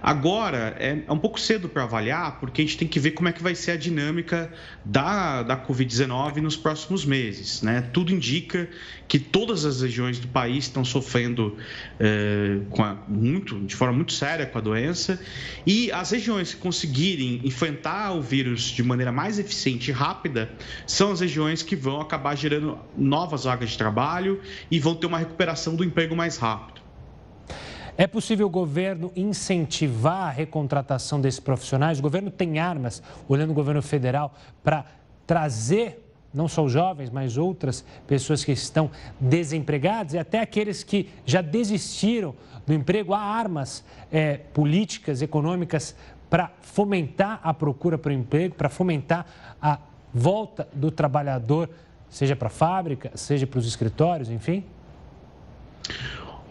[0.00, 3.28] Agora, é, é um pouco cedo para avaliar, porque a gente tem que ver como
[3.28, 4.52] é que vai ser a dinâmica
[4.84, 7.62] da, da Covid-19 nos próximos meses.
[7.62, 7.80] Né?
[7.92, 8.68] Tudo indica
[9.08, 11.56] que todas as regiões do país estão sofrendo
[11.98, 15.20] eh, a, muito, de forma muito séria com a doença,
[15.66, 20.50] e as regiões que conseguirem enfrentar o vírus de maneira mais eficiente e rápida
[20.86, 24.40] são as regiões que vão acabar gerando novas vagas de trabalho
[24.70, 26.82] e vão ter uma recuperação do emprego mais rápido.
[27.96, 32.00] É possível o governo incentivar a recontratação desses profissionais?
[32.00, 34.84] O governo tem armas, olhando o governo federal, para
[35.24, 38.90] trazer não só os jovens, mas outras pessoas que estão
[39.20, 42.34] desempregadas e até aqueles que já desistiram
[42.66, 43.14] do emprego.
[43.14, 45.94] Há armas é, políticas, econômicas
[46.34, 49.24] para fomentar a procura por emprego, para fomentar
[49.62, 49.78] a
[50.12, 51.70] volta do trabalhador,
[52.10, 54.64] seja para a fábrica, seja para os escritórios, enfim?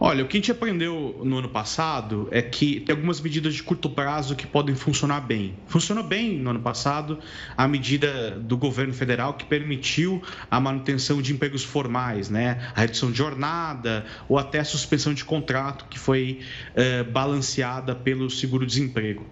[0.06, 3.64] Olha, o que a gente aprendeu no ano passado é que tem algumas medidas de
[3.64, 5.56] curto prazo que podem funcionar bem.
[5.66, 7.20] Funcionou bem no ano passado
[7.56, 12.70] a medida do governo federal que permitiu a manutenção de empregos formais, né?
[12.76, 16.42] A redução de jornada ou até a suspensão de contrato que foi
[16.76, 19.26] eh, balanceada pelo seguro-desemprego.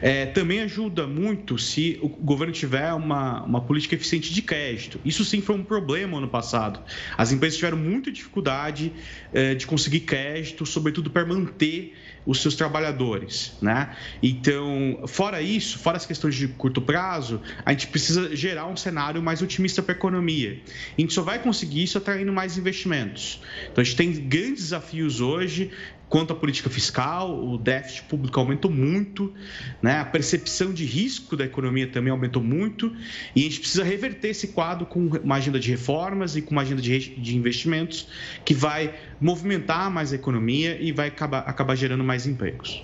[0.00, 5.00] Eh, também ajuda muito se o governo tiver uma, uma política eficiente de crédito.
[5.04, 6.78] Isso sim foi um problema no ano passado.
[7.18, 8.92] As empresas tiveram muita dificuldade
[9.34, 13.96] eh, de conseguir crédito, sobretudo para manter os seus trabalhadores, né?
[14.22, 19.22] Então, fora isso, fora as questões de curto prazo, a gente precisa gerar um cenário
[19.22, 20.60] mais otimista para a economia.
[20.96, 23.40] a gente só vai conseguir isso atraindo mais investimentos.
[23.70, 25.70] Então, a gente tem grandes desafios hoje
[26.12, 29.32] Quanto à política fiscal, o déficit público aumentou muito,
[29.80, 29.98] né?
[29.98, 32.94] a percepção de risco da economia também aumentou muito,
[33.34, 36.60] e a gente precisa reverter esse quadro com uma agenda de reformas e com uma
[36.60, 38.08] agenda de, investimentos
[38.44, 42.82] que vai movimentar mais a economia e vai acabar, acabar gerando mais empregos.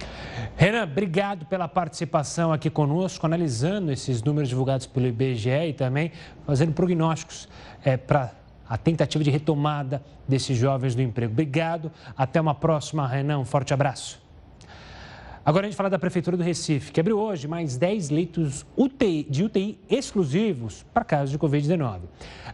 [0.57, 6.13] Renan, obrigado pela participação aqui conosco, analisando esses números divulgados pelo IBGE e também
[6.47, 7.49] fazendo prognósticos
[7.85, 8.33] é, para
[8.69, 11.33] a tentativa de retomada desses jovens do emprego.
[11.33, 13.39] Obrigado, até uma próxima, Renan.
[13.39, 14.21] Um forte abraço.
[15.49, 19.27] Agora a gente fala da Prefeitura do Recife, que abriu hoje mais 10 leitos UTI,
[19.31, 22.01] de UTI exclusivos para casos de Covid-19.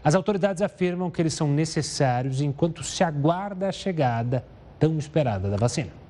[0.05, 4.45] As autoridades afirmam que eles são necessários enquanto se aguarda a chegada
[4.79, 6.04] tão esperada da vacina.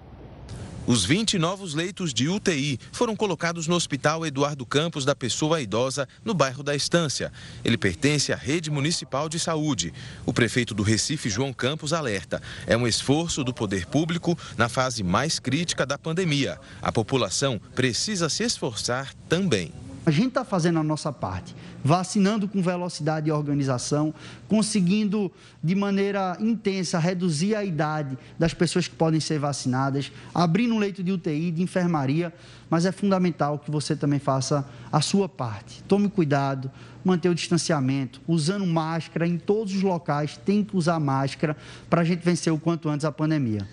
[0.87, 6.07] Os 20 novos leitos de UTI foram colocados no Hospital Eduardo Campos da Pessoa Idosa,
[6.23, 7.33] no bairro da Estância.
[7.65, 9.95] Ele pertence à Rede Municipal de Saúde.
[10.27, 15.03] O prefeito do Recife, João Campos, alerta: é um esforço do poder público na fase
[15.03, 16.61] mais crítica da pandemia.
[16.83, 19.73] A população precisa se esforçar também.
[20.07, 24.13] A gente está fazendo a nossa parte, vacinando com velocidade e organização,
[24.47, 30.79] conseguindo de maneira intensa reduzir a idade das pessoas que podem ser vacinadas, abrindo um
[30.79, 32.35] leito de UTI, de enfermaria,
[32.69, 35.83] mas é fundamental que você também faça a sua parte.
[35.85, 36.71] Tome cuidado,
[37.03, 41.57] manter o distanciamento, usando máscara em todos os locais, tem que usar máscara
[41.89, 43.67] para a gente vencer o quanto antes a pandemia.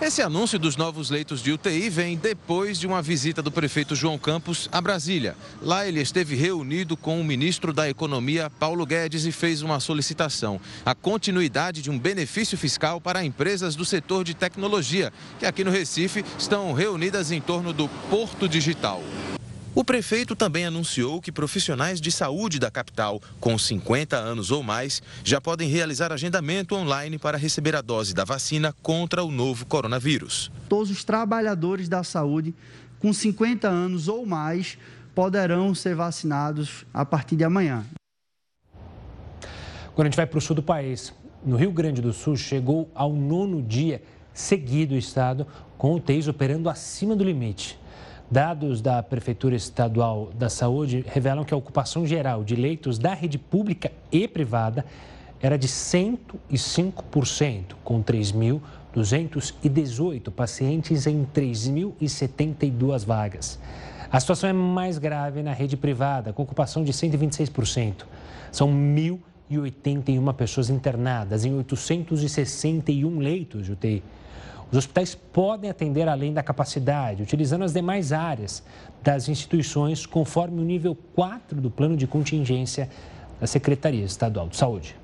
[0.00, 4.16] Esse anúncio dos novos leitos de UTI vem depois de uma visita do prefeito João
[4.16, 5.36] Campos a Brasília.
[5.60, 10.58] Lá ele esteve reunido com o ministro da Economia, Paulo Guedes, e fez uma solicitação:
[10.86, 15.70] a continuidade de um benefício fiscal para empresas do setor de tecnologia, que aqui no
[15.70, 19.02] Recife estão reunidas em torno do Porto Digital.
[19.72, 25.00] O prefeito também anunciou que profissionais de saúde da capital com 50 anos ou mais
[25.22, 30.50] já podem realizar agendamento online para receber a dose da vacina contra o novo coronavírus.
[30.68, 32.52] Todos os trabalhadores da saúde
[32.98, 34.76] com 50 anos ou mais
[35.14, 37.86] poderão ser vacinados a partir de amanhã.
[39.94, 42.90] Quando a gente vai para o sul do país, no Rio Grande do Sul, chegou
[42.92, 44.02] ao nono dia
[44.34, 45.46] seguido o estado
[45.78, 47.78] com UTIs operando acima do limite.
[48.30, 53.36] Dados da Prefeitura Estadual da Saúde revelam que a ocupação geral de leitos da rede
[53.36, 54.84] pública e privada
[55.42, 63.58] era de 105%, com 3.218 pacientes em 3.072 vagas.
[64.12, 68.04] A situação é mais grave na rede privada, com ocupação de 126%.
[68.52, 74.04] São 1.081 pessoas internadas em 861 leitos de UTI.
[74.70, 78.62] Os hospitais podem atender além da capacidade, utilizando as demais áreas
[79.02, 82.88] das instituições, conforme o nível 4 do plano de contingência
[83.40, 84.96] da Secretaria Estadual de Saúde.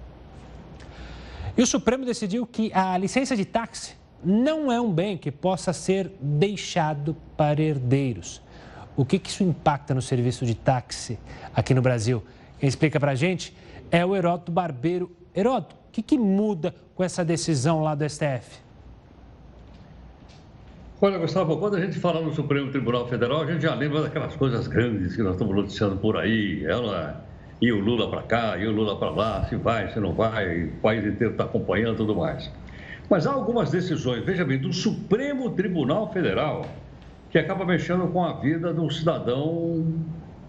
[1.56, 5.72] E o Supremo decidiu que a licença de táxi não é um bem que possa
[5.72, 8.40] ser deixado para herdeiros.
[8.96, 11.18] O que, que isso impacta no serviço de táxi
[11.54, 12.22] aqui no Brasil?
[12.58, 13.54] Quem explica para a gente
[13.90, 15.10] é o Heródoto Barbeiro.
[15.34, 18.65] Heródoto, o que, que muda com essa decisão lá do STF?
[20.98, 24.34] Olha, Gustavo, quando a gente fala no Supremo Tribunal Federal, a gente já lembra daquelas
[24.34, 26.64] coisas grandes que nós estamos noticiando por aí.
[26.64, 27.22] Ela
[27.60, 30.64] e o Lula para cá, e o Lula para lá, se vai, se não vai,
[30.64, 32.50] o país inteiro está acompanhando e tudo mais.
[33.10, 36.62] Mas há algumas decisões, veja bem, do Supremo Tribunal Federal
[37.28, 40.02] que acaba mexendo com a vida do cidadão,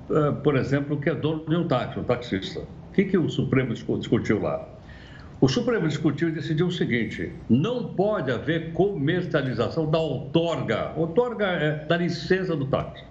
[0.10, 2.62] eh, por exemplo, que é dono de um táxi, um taxista.
[2.62, 4.76] O que, que o Supremo discutiu lá?
[5.39, 10.93] O Supremo discutiu e decidiu o seguinte: não pode haver comercialização da outorga.
[10.95, 13.04] Outorga é da licença do táxi.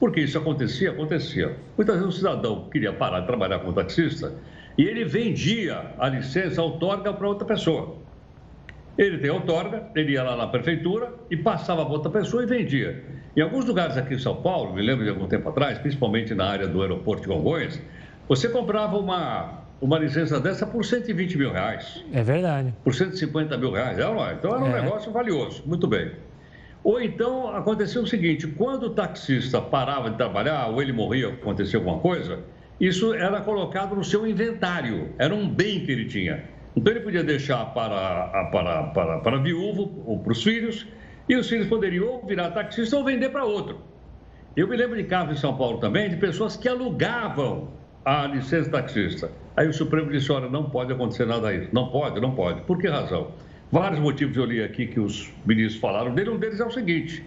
[0.00, 0.90] Porque isso acontecia?
[0.90, 1.56] Acontecia.
[1.76, 4.34] Muitas vezes o cidadão queria parar de trabalhar como taxista
[4.76, 7.96] e ele vendia a licença, a outorga para outra pessoa.
[8.98, 13.04] Ele tem outorga, ele ia lá na prefeitura e passava para outra pessoa e vendia.
[13.36, 16.46] Em alguns lugares aqui em São Paulo, me lembro de algum tempo atrás, principalmente na
[16.46, 17.80] área do aeroporto de Congonhas,
[18.28, 22.04] você comprava uma uma licença dessa por 120 mil reais.
[22.12, 22.72] É verdade.
[22.84, 23.98] Por 150 mil reais.
[23.98, 24.02] É,
[24.34, 24.80] então era um é.
[24.80, 25.64] negócio valioso.
[25.66, 26.12] Muito bem.
[26.84, 31.80] Ou então aconteceu o seguinte: quando o taxista parava de trabalhar, ou ele morria, acontecia
[31.80, 32.38] alguma coisa,
[32.80, 35.10] isso era colocado no seu inventário.
[35.18, 36.44] Era um bem que ele tinha.
[36.76, 40.86] Então ele podia deixar para, para, para, para a viúva ou para os filhos,
[41.28, 43.78] e os filhos poderiam ou virar taxista ou vender para outro.
[44.56, 48.70] Eu me lembro de casos em São Paulo também de pessoas que alugavam a licença
[48.70, 49.30] taxista.
[49.56, 51.68] Aí o Supremo disse: olha, não pode acontecer nada aí.
[51.72, 52.62] Não pode, não pode.
[52.62, 53.32] Por que razão?
[53.70, 56.30] Vários motivos eu li aqui que os ministros falaram dele.
[56.30, 57.24] Um deles é o seguinte: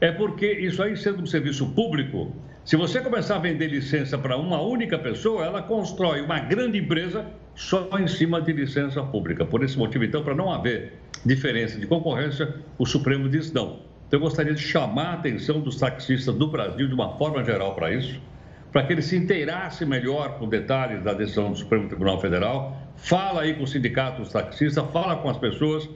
[0.00, 2.32] é porque isso aí, sendo um serviço público,
[2.64, 7.26] se você começar a vender licença para uma única pessoa, ela constrói uma grande empresa
[7.54, 9.44] só em cima de licença pública.
[9.44, 10.92] Por esse motivo, então, para não haver
[11.24, 13.80] diferença de concorrência, o Supremo diz não.
[14.06, 17.74] Então, eu gostaria de chamar a atenção dos taxistas do Brasil, de uma forma geral,
[17.74, 18.20] para isso
[18.72, 22.76] para que ele se inteirasse melhor com detalhes da decisão do Supremo Tribunal Federal.
[22.96, 25.88] Fala aí com o sindicato dos taxistas, fala com as pessoas,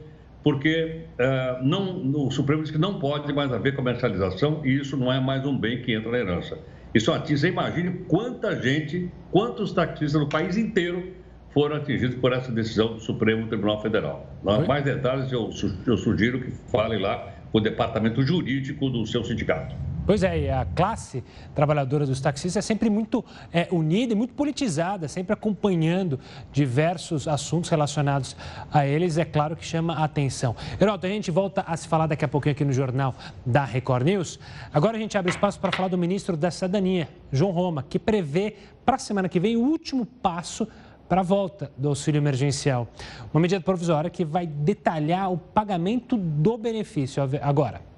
[0.43, 5.13] porque uh, não, o Supremo diz que não pode mais haver comercialização e isso não
[5.13, 6.59] é mais um bem que entra na herança.
[6.95, 11.13] Isso atinge, você imagine quanta gente, quantos taxistas no país inteiro
[11.53, 14.27] foram atingidos por essa decisão do Supremo Tribunal Federal.
[14.67, 15.51] Mais detalhes eu,
[15.87, 19.75] eu sugiro que falem lá o departamento jurídico do seu sindicato.
[20.05, 21.23] Pois é, e a classe
[21.55, 26.19] trabalhadora dos taxistas é sempre muito é, unida e muito politizada, sempre acompanhando
[26.53, 28.37] diversos assuntos relacionados
[28.73, 30.57] a eles, é claro que chama a atenção.
[30.81, 33.15] Heraldo, a gente volta a se falar daqui a pouquinho aqui no jornal
[33.47, 34.41] da Record News.
[34.75, 38.57] Agora a gente abre espaço para falar do ministro da Cidadania, João Roma, que prevê
[38.85, 40.67] para a semana que vem o último passo
[41.09, 42.89] para a volta do auxílio emergencial.
[43.33, 47.23] Uma medida provisória que vai detalhar o pagamento do benefício.
[47.41, 47.92] Agora.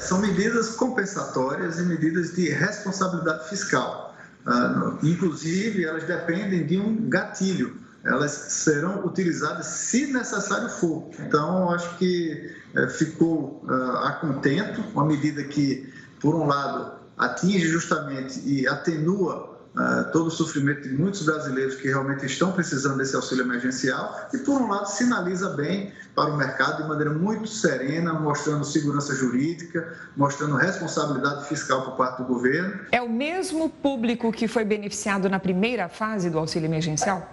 [0.00, 4.16] São medidas compensatórias e medidas de responsabilidade fiscal.
[4.46, 7.78] Uh, inclusive, elas dependem de um gatilho.
[8.02, 11.10] Elas serão utilizadas se necessário for.
[11.18, 17.66] Então, acho que uh, ficou uh, a contento, uma medida que, por um lado, atinge
[17.66, 23.14] justamente e atenua uh, todo o sofrimento de muitos brasileiros que realmente estão precisando desse
[23.14, 28.12] auxílio emergencial e, por um lado, sinaliza bem para o mercado de maneira muito serena,
[28.14, 32.80] mostrando segurança jurídica, mostrando responsabilidade fiscal por parte do governo.
[32.92, 37.28] É o mesmo público que foi beneficiado na primeira fase do auxílio emergencial?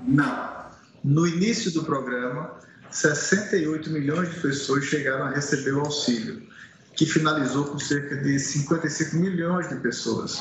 [0.00, 0.62] Não.
[1.04, 2.52] No início do programa,
[2.90, 6.51] 68 milhões de pessoas chegaram a receber o auxílio
[6.94, 10.40] que finalizou com cerca de 55 milhões de pessoas.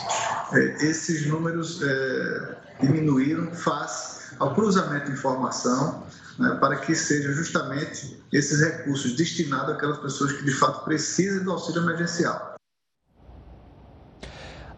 [0.53, 6.03] É, esses números é, diminuíram face ao cruzamento de informação
[6.39, 11.51] né, para que sejam justamente esses recursos destinados àquelas pessoas que de fato precisam do
[11.51, 12.55] auxílio emergencial.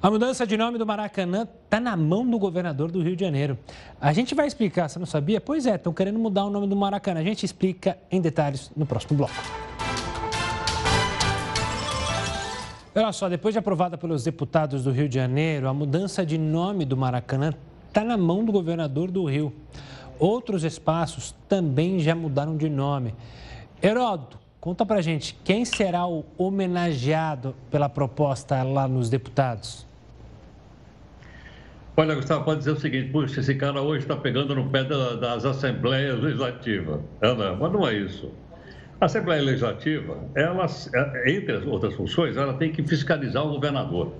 [0.01, 3.57] A mudança de nome do Maracanã está na mão do governador do Rio de Janeiro.
[4.01, 5.39] A gente vai explicar, você não sabia?
[5.39, 7.21] Pois é, estão querendo mudar o nome do Maracanã.
[7.21, 9.33] A gente explica em detalhes no próximo bloco.
[12.95, 16.85] Olha só, depois de aprovada pelos deputados do Rio de Janeiro, a mudança de nome
[16.85, 17.51] do Maracanã
[17.87, 19.51] está na mão do governador do Rio.
[20.19, 23.15] Outros espaços também já mudaram de nome.
[23.81, 29.87] Heródoto, conta pra gente, quem será o homenageado pela proposta lá nos deputados?
[31.97, 35.45] Olha, Gustavo, pode dizer o seguinte, puxa, esse cara hoje está pegando no pé das
[35.45, 37.01] assembleias legislativas.
[37.21, 38.31] É, não, mas não é isso.
[39.03, 44.13] A Assembleia Legislativa, ela, é, entre as outras funções, ela tem que fiscalizar o governador.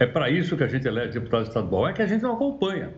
[0.00, 2.90] É para isso que a gente elege deputado estadual, é que a gente não acompanha.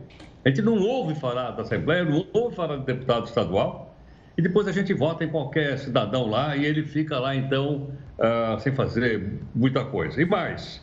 [0.42, 3.94] A gente não ouve falar da Assembleia, não ouve falar de deputado estadual,
[4.38, 8.58] e depois a gente vota em qualquer cidadão lá e ele fica lá, então, uh,
[8.58, 10.18] sem fazer muita coisa.
[10.22, 10.82] E mais,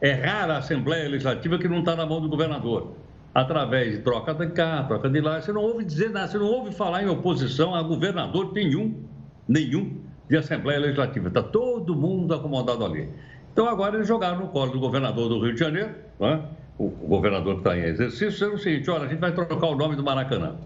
[0.00, 2.96] é rara a Assembleia Legislativa que não está na mão do governador.
[3.32, 6.46] Através de troca de cá, troca de lá, você não ouve dizer nada, você não
[6.46, 9.11] ouve falar em oposição a governador nenhum
[9.48, 11.28] nenhum de Assembleia Legislativa.
[11.28, 13.08] Está todo mundo acomodado ali.
[13.52, 16.42] Então agora eles jogaram no colo do governador do Rio de Janeiro, né?
[16.78, 19.76] o, governador que está em exercício, é o seguinte: olha, a gente vai trocar o
[19.76, 20.56] nome do Maracanã.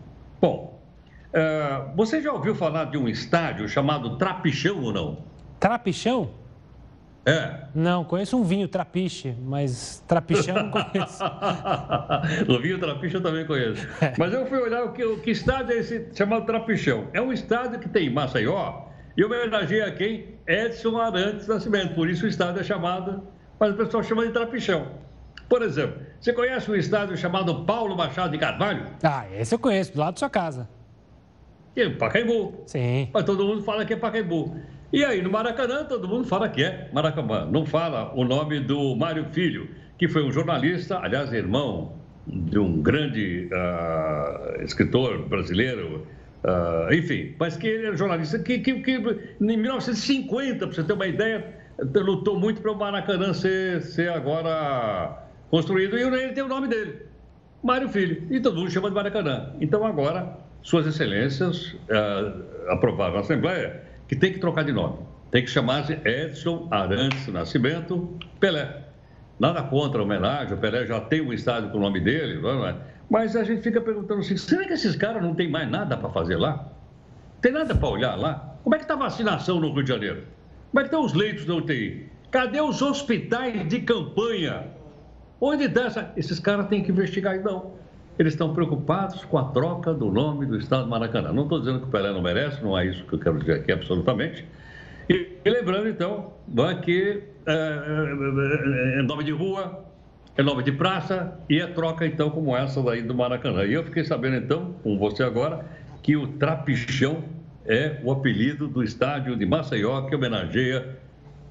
[0.41, 0.81] Bom,
[1.29, 5.19] uh, você já ouviu falar de um estádio chamado Trapichão ou não?
[5.59, 6.31] Trapichão?
[7.27, 7.67] É.
[7.75, 11.25] Não, conheço um vinho trapiche, mas trapichão não conheço.
[12.49, 13.85] o vinho trapiche eu também conheço.
[14.01, 14.15] É.
[14.17, 17.09] Mas eu fui olhar o que, o que estádio é esse chamado trapichão.
[17.13, 18.85] É um estádio que tem em Maceió
[19.17, 20.37] e homenageia quem?
[20.47, 21.97] Edson Arantes Nascimento.
[21.97, 23.27] Por isso o estádio é chamado,
[23.59, 24.87] mas o pessoal chama de trapichão.
[25.49, 28.87] Por exemplo, você conhece um estádio chamado Paulo Machado de Carvalho?
[29.03, 30.69] Ah, esse eu conheço, do lado da sua casa.
[31.75, 32.63] É Pacaembu.
[32.67, 33.11] Sim.
[33.13, 34.57] Mas todo mundo fala que é Pacaembu.
[34.97, 37.45] E aí, no Maracanã, todo mundo fala que é Maracanã.
[37.45, 39.69] Não fala o nome do Mário Filho,
[39.99, 41.93] que foi um jornalista, aliás, irmão
[42.27, 46.07] de um grande uh, escritor brasileiro,
[46.43, 48.93] uh, enfim, mas que ele era jornalista que, que, que
[49.39, 51.45] em 1950, para você ter uma ideia,
[51.95, 57.03] lutou muito para o Maracanã ser, ser agora construído, e ele tem o nome dele,
[57.63, 59.53] Mário Filho, e todo mundo chama de Maracanã.
[59.61, 64.99] Então agora, Suas Excelências uh, aprovaram na Assembleia que tem que trocar de nome.
[65.31, 68.85] Tem que chamar-se Edson Arantes Nascimento Pelé.
[69.39, 72.67] Nada contra a homenagem, o Pelé já tem um estádio com o nome dele, não
[72.67, 72.75] é?
[73.09, 76.11] mas a gente fica perguntando assim: será que esses caras não tem mais nada para
[76.11, 76.69] fazer lá?
[77.41, 78.57] Tem nada para olhar lá?
[78.63, 80.25] Como é que está a vacinação no Rio de Janeiro?
[80.71, 82.11] Como é que estão os leitos da UTI?
[82.31, 84.67] Cadê os hospitais de campanha?
[85.41, 86.13] Onde está essa?
[86.17, 87.75] Esses caras têm que investigar, então
[88.19, 91.33] eles estão preocupados com a troca do nome do Estado do Maracanã.
[91.33, 93.61] Não estou dizendo que o Pelé não merece, não é isso que eu quero dizer
[93.61, 94.47] aqui absolutamente.
[95.09, 96.33] E, e lembrando, então,
[96.83, 99.85] que é, é, é, nome de rua,
[100.37, 103.65] é nome de praça e é troca, então, como essa daí do Maracanã.
[103.65, 105.65] E eu fiquei sabendo, então, com você agora,
[106.03, 107.25] que o Trapichão
[107.67, 110.99] é o apelido do estádio de Maceió que homenageia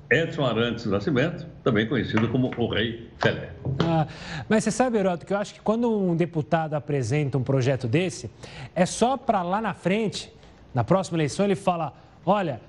[0.10, 3.50] Edson Arantes Nascimento, também conhecido como o Rei Pelé.
[3.80, 4.08] Ah,
[4.48, 8.30] mas você sabe, Heroto, que eu acho que quando um deputado apresenta um projeto desse,
[8.76, 10.32] é só para lá na frente,
[10.74, 11.94] na próxima eleição, ele fala:
[12.26, 12.62] olha,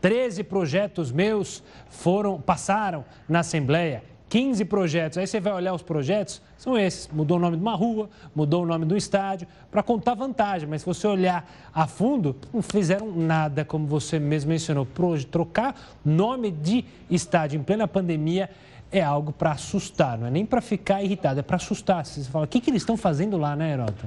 [0.00, 4.02] 13 projetos meus foram passaram na Assembleia.
[4.28, 5.18] 15 projetos.
[5.18, 7.08] Aí você vai olhar os projetos, são esses.
[7.08, 10.68] Mudou o nome de uma rua, mudou o nome do estádio, para contar vantagem.
[10.68, 14.86] Mas se você olhar a fundo, não fizeram nada, como você mesmo mencionou.
[15.30, 15.74] Trocar
[16.04, 18.50] nome de estádio em plena pandemia
[18.90, 22.04] é algo para assustar, não é nem para ficar irritado, é para assustar.
[22.04, 24.06] Você fala, o que, que eles estão fazendo lá, né, Herota?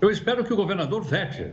[0.00, 1.52] Eu espero que o governador vete.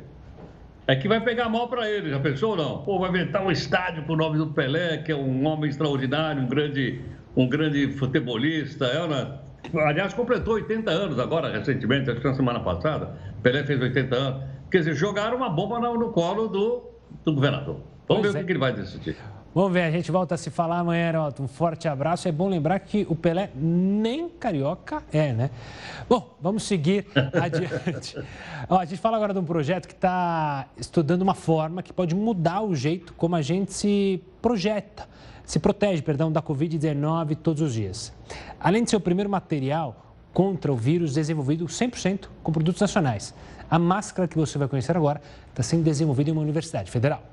[0.89, 2.77] É que vai pegar mal para ele, já pensou ou não?
[2.83, 6.41] Pô, vai inventar um estádio com o nome do Pelé, que é um homem extraordinário,
[6.41, 7.01] um grande,
[7.37, 8.85] um grande futebolista.
[8.85, 9.39] É, né?
[9.85, 13.15] Aliás, completou 80 anos agora, recentemente, acho que na semana passada.
[13.43, 14.43] Pelé fez 80 anos.
[14.71, 16.83] Quer dizer, jogaram uma bomba no, no colo do,
[17.23, 17.79] do governador.
[18.07, 18.41] Vamos pois ver é.
[18.41, 19.15] o que ele vai decidir.
[19.53, 21.41] Vamos ver, a gente volta a se falar amanhã, Heroto.
[21.41, 22.27] Um forte abraço.
[22.27, 25.49] É bom lembrar que o Pelé nem carioca é, né?
[26.07, 28.17] Bom, vamos seguir adiante.
[28.69, 32.13] Ó, a gente fala agora de um projeto que está estudando uma forma que pode
[32.13, 35.07] mudar o jeito como a gente se projeta,
[35.47, 38.13] se protege, perdão, da Covid-19 todos os dias.
[38.59, 43.33] Além de ser o primeiro material contra o vírus desenvolvido 100% com produtos nacionais.
[43.71, 47.23] A máscara que você vai conhecer agora está sendo desenvolvida em uma universidade federal.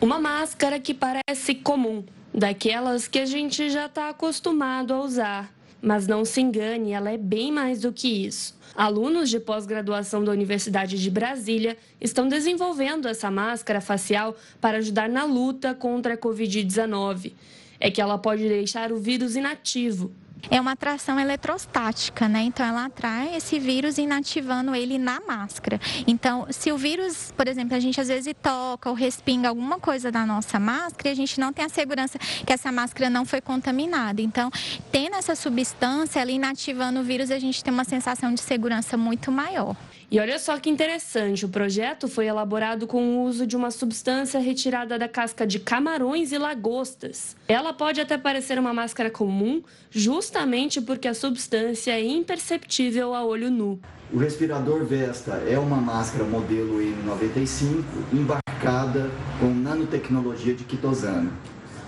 [0.00, 5.53] Uma máscara que parece comum, daquelas que a gente já está acostumado a usar.
[5.84, 8.58] Mas não se engane, ela é bem mais do que isso.
[8.74, 15.24] Alunos de pós-graduação da Universidade de Brasília estão desenvolvendo essa máscara facial para ajudar na
[15.24, 17.34] luta contra a Covid-19.
[17.78, 20.10] É que ela pode deixar o vírus inativo,
[20.50, 22.42] é uma atração eletrostática, né?
[22.42, 25.80] Então ela atrai esse vírus inativando ele na máscara.
[26.06, 30.10] Então, se o vírus, por exemplo, a gente às vezes toca ou respinga alguma coisa
[30.10, 34.20] da nossa máscara, a gente não tem a segurança que essa máscara não foi contaminada.
[34.20, 34.50] Então,
[34.90, 39.30] tendo essa substância ela inativando o vírus, a gente tem uma sensação de segurança muito
[39.30, 39.76] maior.
[40.10, 44.38] E olha só que interessante, o projeto foi elaborado com o uso de uma substância
[44.38, 47.34] retirada da casca de camarões e lagostas.
[47.48, 53.50] Ela pode até parecer uma máscara comum, justamente porque a substância é imperceptível a olho
[53.50, 53.80] nu.
[54.12, 57.82] O respirador Vesta é uma máscara modelo N95
[58.12, 61.32] embarcada com nanotecnologia de quitosana.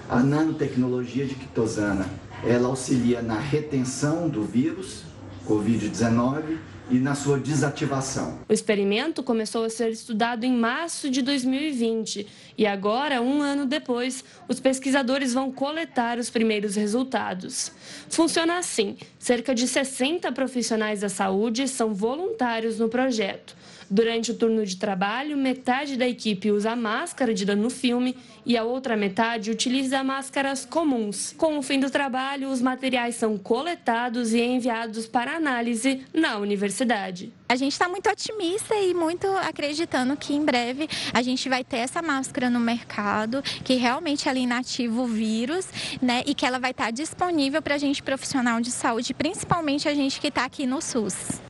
[0.09, 2.07] A nanotecnologia de quitosana,
[2.45, 5.03] ela auxilia na retenção do vírus
[5.47, 6.59] COVID-19
[6.91, 8.39] e na sua desativação.
[8.49, 12.27] O experimento começou a ser estudado em março de 2020
[12.57, 17.73] e agora, um ano depois, os pesquisadores vão coletar os primeiros resultados.
[18.09, 23.56] Funciona assim: cerca de 60 profissionais da saúde são voluntários no projeto.
[23.89, 28.57] Durante o turno de trabalho, metade da equipe usa máscara de dano no filme e
[28.57, 31.35] a outra metade utiliza máscaras comuns.
[31.37, 37.33] Com o fim do trabalho, os materiais são coletados e enviados para análise na universidade.
[37.49, 41.79] A gente está muito otimista e muito acreditando que em breve a gente vai ter
[41.79, 45.69] essa máscara no mercado, que realmente ela inativa o vírus,
[46.03, 46.23] né?
[46.27, 50.21] E que ela vai estar disponível para a gente profissional de saúde, principalmente a gente
[50.21, 51.46] que está aqui no SUS.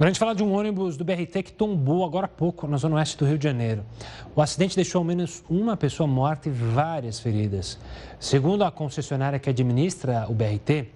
[0.00, 2.78] Agora a gente fala de um ônibus do BRT que tombou agora há pouco na
[2.78, 3.84] zona oeste do Rio de Janeiro.
[4.34, 7.78] O acidente deixou ao menos uma pessoa morta e várias feridas.
[8.18, 10.88] Segundo a concessionária que administra o BRT,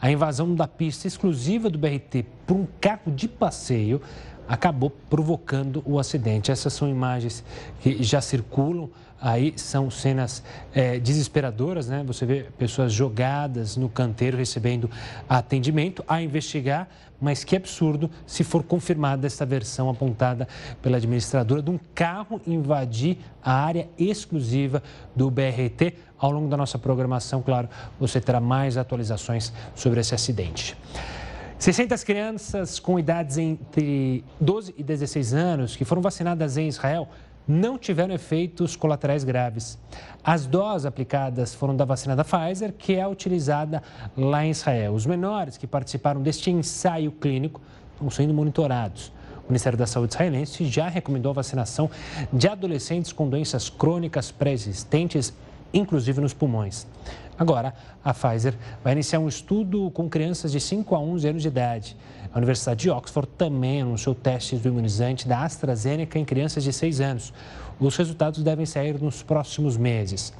[0.00, 4.00] a invasão da pista exclusiva do BRT por um carro de passeio
[4.46, 6.52] acabou provocando o acidente.
[6.52, 7.42] Essas são imagens
[7.80, 8.90] que já circulam
[9.22, 10.42] aí são cenas
[10.74, 12.02] é, desesperadoras, né?
[12.04, 14.90] Você vê pessoas jogadas no canteiro recebendo
[15.28, 16.88] atendimento a investigar,
[17.22, 20.48] mas que absurdo se for confirmada essa versão apontada
[20.82, 24.82] pela administradora de um carro invadir a área exclusiva
[25.14, 25.94] do BRT.
[26.18, 27.68] Ao longo da nossa programação, claro,
[27.98, 30.76] você terá mais atualizações sobre esse acidente.
[31.58, 37.08] 600 crianças com idades entre 12 e 16 anos que foram vacinadas em Israel
[37.46, 39.78] não tiveram efeitos colaterais graves.
[40.22, 43.82] As doses aplicadas foram da vacina da Pfizer, que é utilizada
[44.16, 44.94] lá em Israel.
[44.94, 47.60] Os menores que participaram deste ensaio clínico
[47.94, 49.12] estão sendo monitorados.
[49.44, 51.90] O Ministério da Saúde israelense já recomendou a vacinação
[52.32, 55.32] de adolescentes com doenças crônicas pré-existentes,
[55.74, 56.86] inclusive nos pulmões.
[57.38, 57.74] Agora,
[58.04, 61.96] a Pfizer vai iniciar um estudo com crianças de 5 a 11 anos de idade.
[62.32, 67.00] A Universidade de Oxford também anunciou testes do imunizante da AstraZeneca em crianças de 6
[67.02, 67.32] anos.
[67.78, 70.32] Os resultados devem sair nos próximos meses.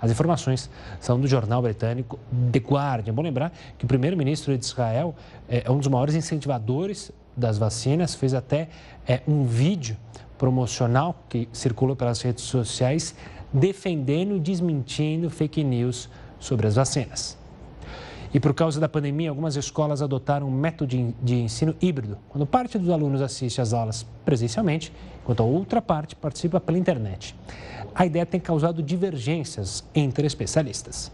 [0.00, 0.68] As informações
[1.00, 2.18] são do jornal britânico
[2.52, 3.12] The Guardian.
[3.12, 5.14] É bom lembrar que o primeiro-ministro de Israel
[5.48, 8.68] é um dos maiores incentivadores das vacinas, fez até
[9.06, 9.96] é, um vídeo
[10.36, 13.14] promocional que circula pelas redes sociais
[13.50, 17.37] defendendo e desmentindo fake news sobre as vacinas.
[18.32, 22.78] E por causa da pandemia, algumas escolas adotaram um método de ensino híbrido, quando parte
[22.78, 27.34] dos alunos assiste às aulas presencialmente, enquanto a outra parte participa pela internet.
[27.94, 31.10] A ideia tem causado divergências entre especialistas.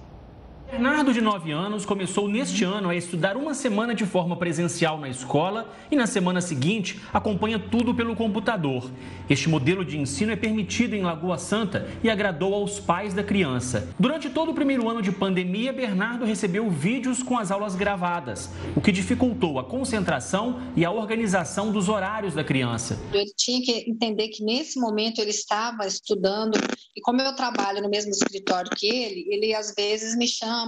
[0.75, 5.09] Bernardo, de 9 anos, começou neste ano a estudar uma semana de forma presencial na
[5.09, 8.91] escola e na semana seguinte acompanha tudo pelo computador.
[9.31, 13.89] Este modelo de ensino é permitido em Lagoa Santa e agradou aos pais da criança.
[14.01, 18.81] Durante todo o primeiro ano de pandemia, Bernardo recebeu vídeos com as aulas gravadas, o
[18.81, 22.99] que dificultou a concentração e a organização dos horários da criança.
[23.13, 26.59] Ele tinha que entender que nesse momento ele estava estudando
[26.97, 30.64] e como eu trabalho no mesmo escritório que ele, ele às vezes me chama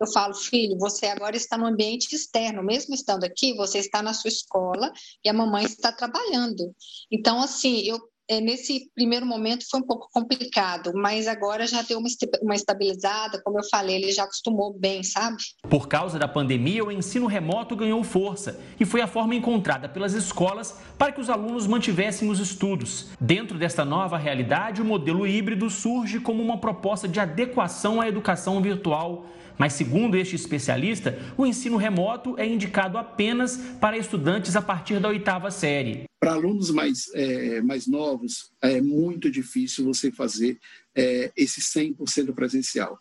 [0.00, 4.14] eu falo, filho, você agora está no ambiente externo, mesmo estando aqui, você está na
[4.14, 4.92] sua escola
[5.24, 6.72] e a mamãe está trabalhando.
[7.10, 7.98] Então, assim, eu
[8.30, 12.08] é, nesse primeiro momento foi um pouco complicado, mas agora já deu uma,
[12.42, 15.38] uma estabilizada, como eu falei, ele já acostumou bem, sabe?
[15.62, 20.12] Por causa da pandemia, o ensino remoto ganhou força e foi a forma encontrada pelas
[20.12, 23.06] escolas para que os alunos mantivessem os estudos.
[23.18, 28.60] Dentro desta nova realidade, o modelo híbrido surge como uma proposta de adequação à educação
[28.60, 29.24] virtual
[29.58, 35.08] mas, segundo este especialista, o ensino remoto é indicado apenas para estudantes a partir da
[35.08, 36.04] oitava série.
[36.20, 40.58] Para alunos mais, é, mais novos, é muito difícil você fazer
[40.94, 42.98] é, esse 100% presencial.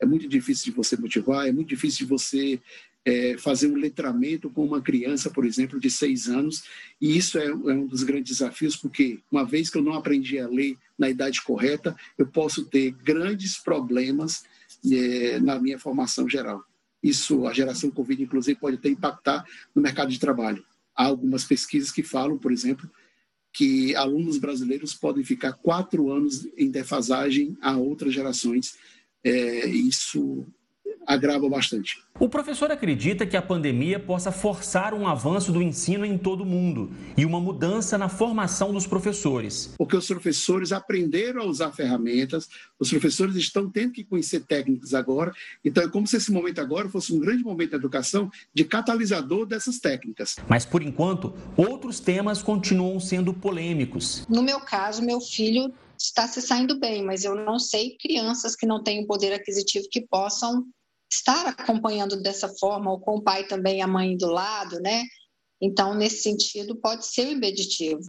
[0.00, 2.60] É muito difícil de você motivar, é muito difícil de você
[3.04, 6.62] é, fazer um letramento com uma criança, por exemplo, de seis anos.
[7.00, 10.38] E isso é, é, um dos grandes desafios, porque uma vez que eu não aprendi
[10.38, 14.44] a ler na idade correta, eu posso ter grandes problemas
[15.42, 16.62] na minha formação geral.
[17.02, 20.64] Isso, a geração Covid, inclusive, pode até impactar no mercado de trabalho.
[20.94, 22.90] Há algumas pesquisas que falam, por exemplo,
[23.52, 28.76] que alunos brasileiros podem ficar quatro anos em defasagem a outras gerações.
[29.24, 30.46] É, isso
[31.06, 31.98] agrava bastante.
[32.18, 36.46] O professor acredita que a pandemia possa forçar um avanço do ensino em todo o
[36.46, 39.74] mundo e uma mudança na formação dos professores.
[39.78, 42.48] Porque os professores aprenderam a usar ferramentas,
[42.78, 45.32] os professores estão tendo que conhecer técnicas agora,
[45.64, 49.46] então é como se esse momento agora fosse um grande momento da educação de catalisador
[49.46, 50.36] dessas técnicas.
[50.48, 54.26] Mas por enquanto, outros temas continuam sendo polêmicos.
[54.28, 58.66] No meu caso, meu filho está se saindo bem, mas eu não sei crianças que
[58.66, 60.66] não têm o poder aquisitivo que possam
[61.10, 65.02] estar acompanhando dessa forma, ou com o pai também, a mãe do lado, né?
[65.60, 68.00] Então, nesse sentido, pode ser impeditivo.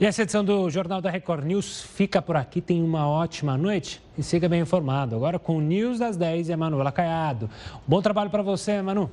[0.00, 2.60] E essa edição do Jornal da Record News fica por aqui.
[2.60, 5.16] Tem uma ótima noite e siga bem informado.
[5.16, 7.50] Agora com o News das 10 e a Manuela Caiado.
[7.84, 9.10] Bom trabalho para você, Manu.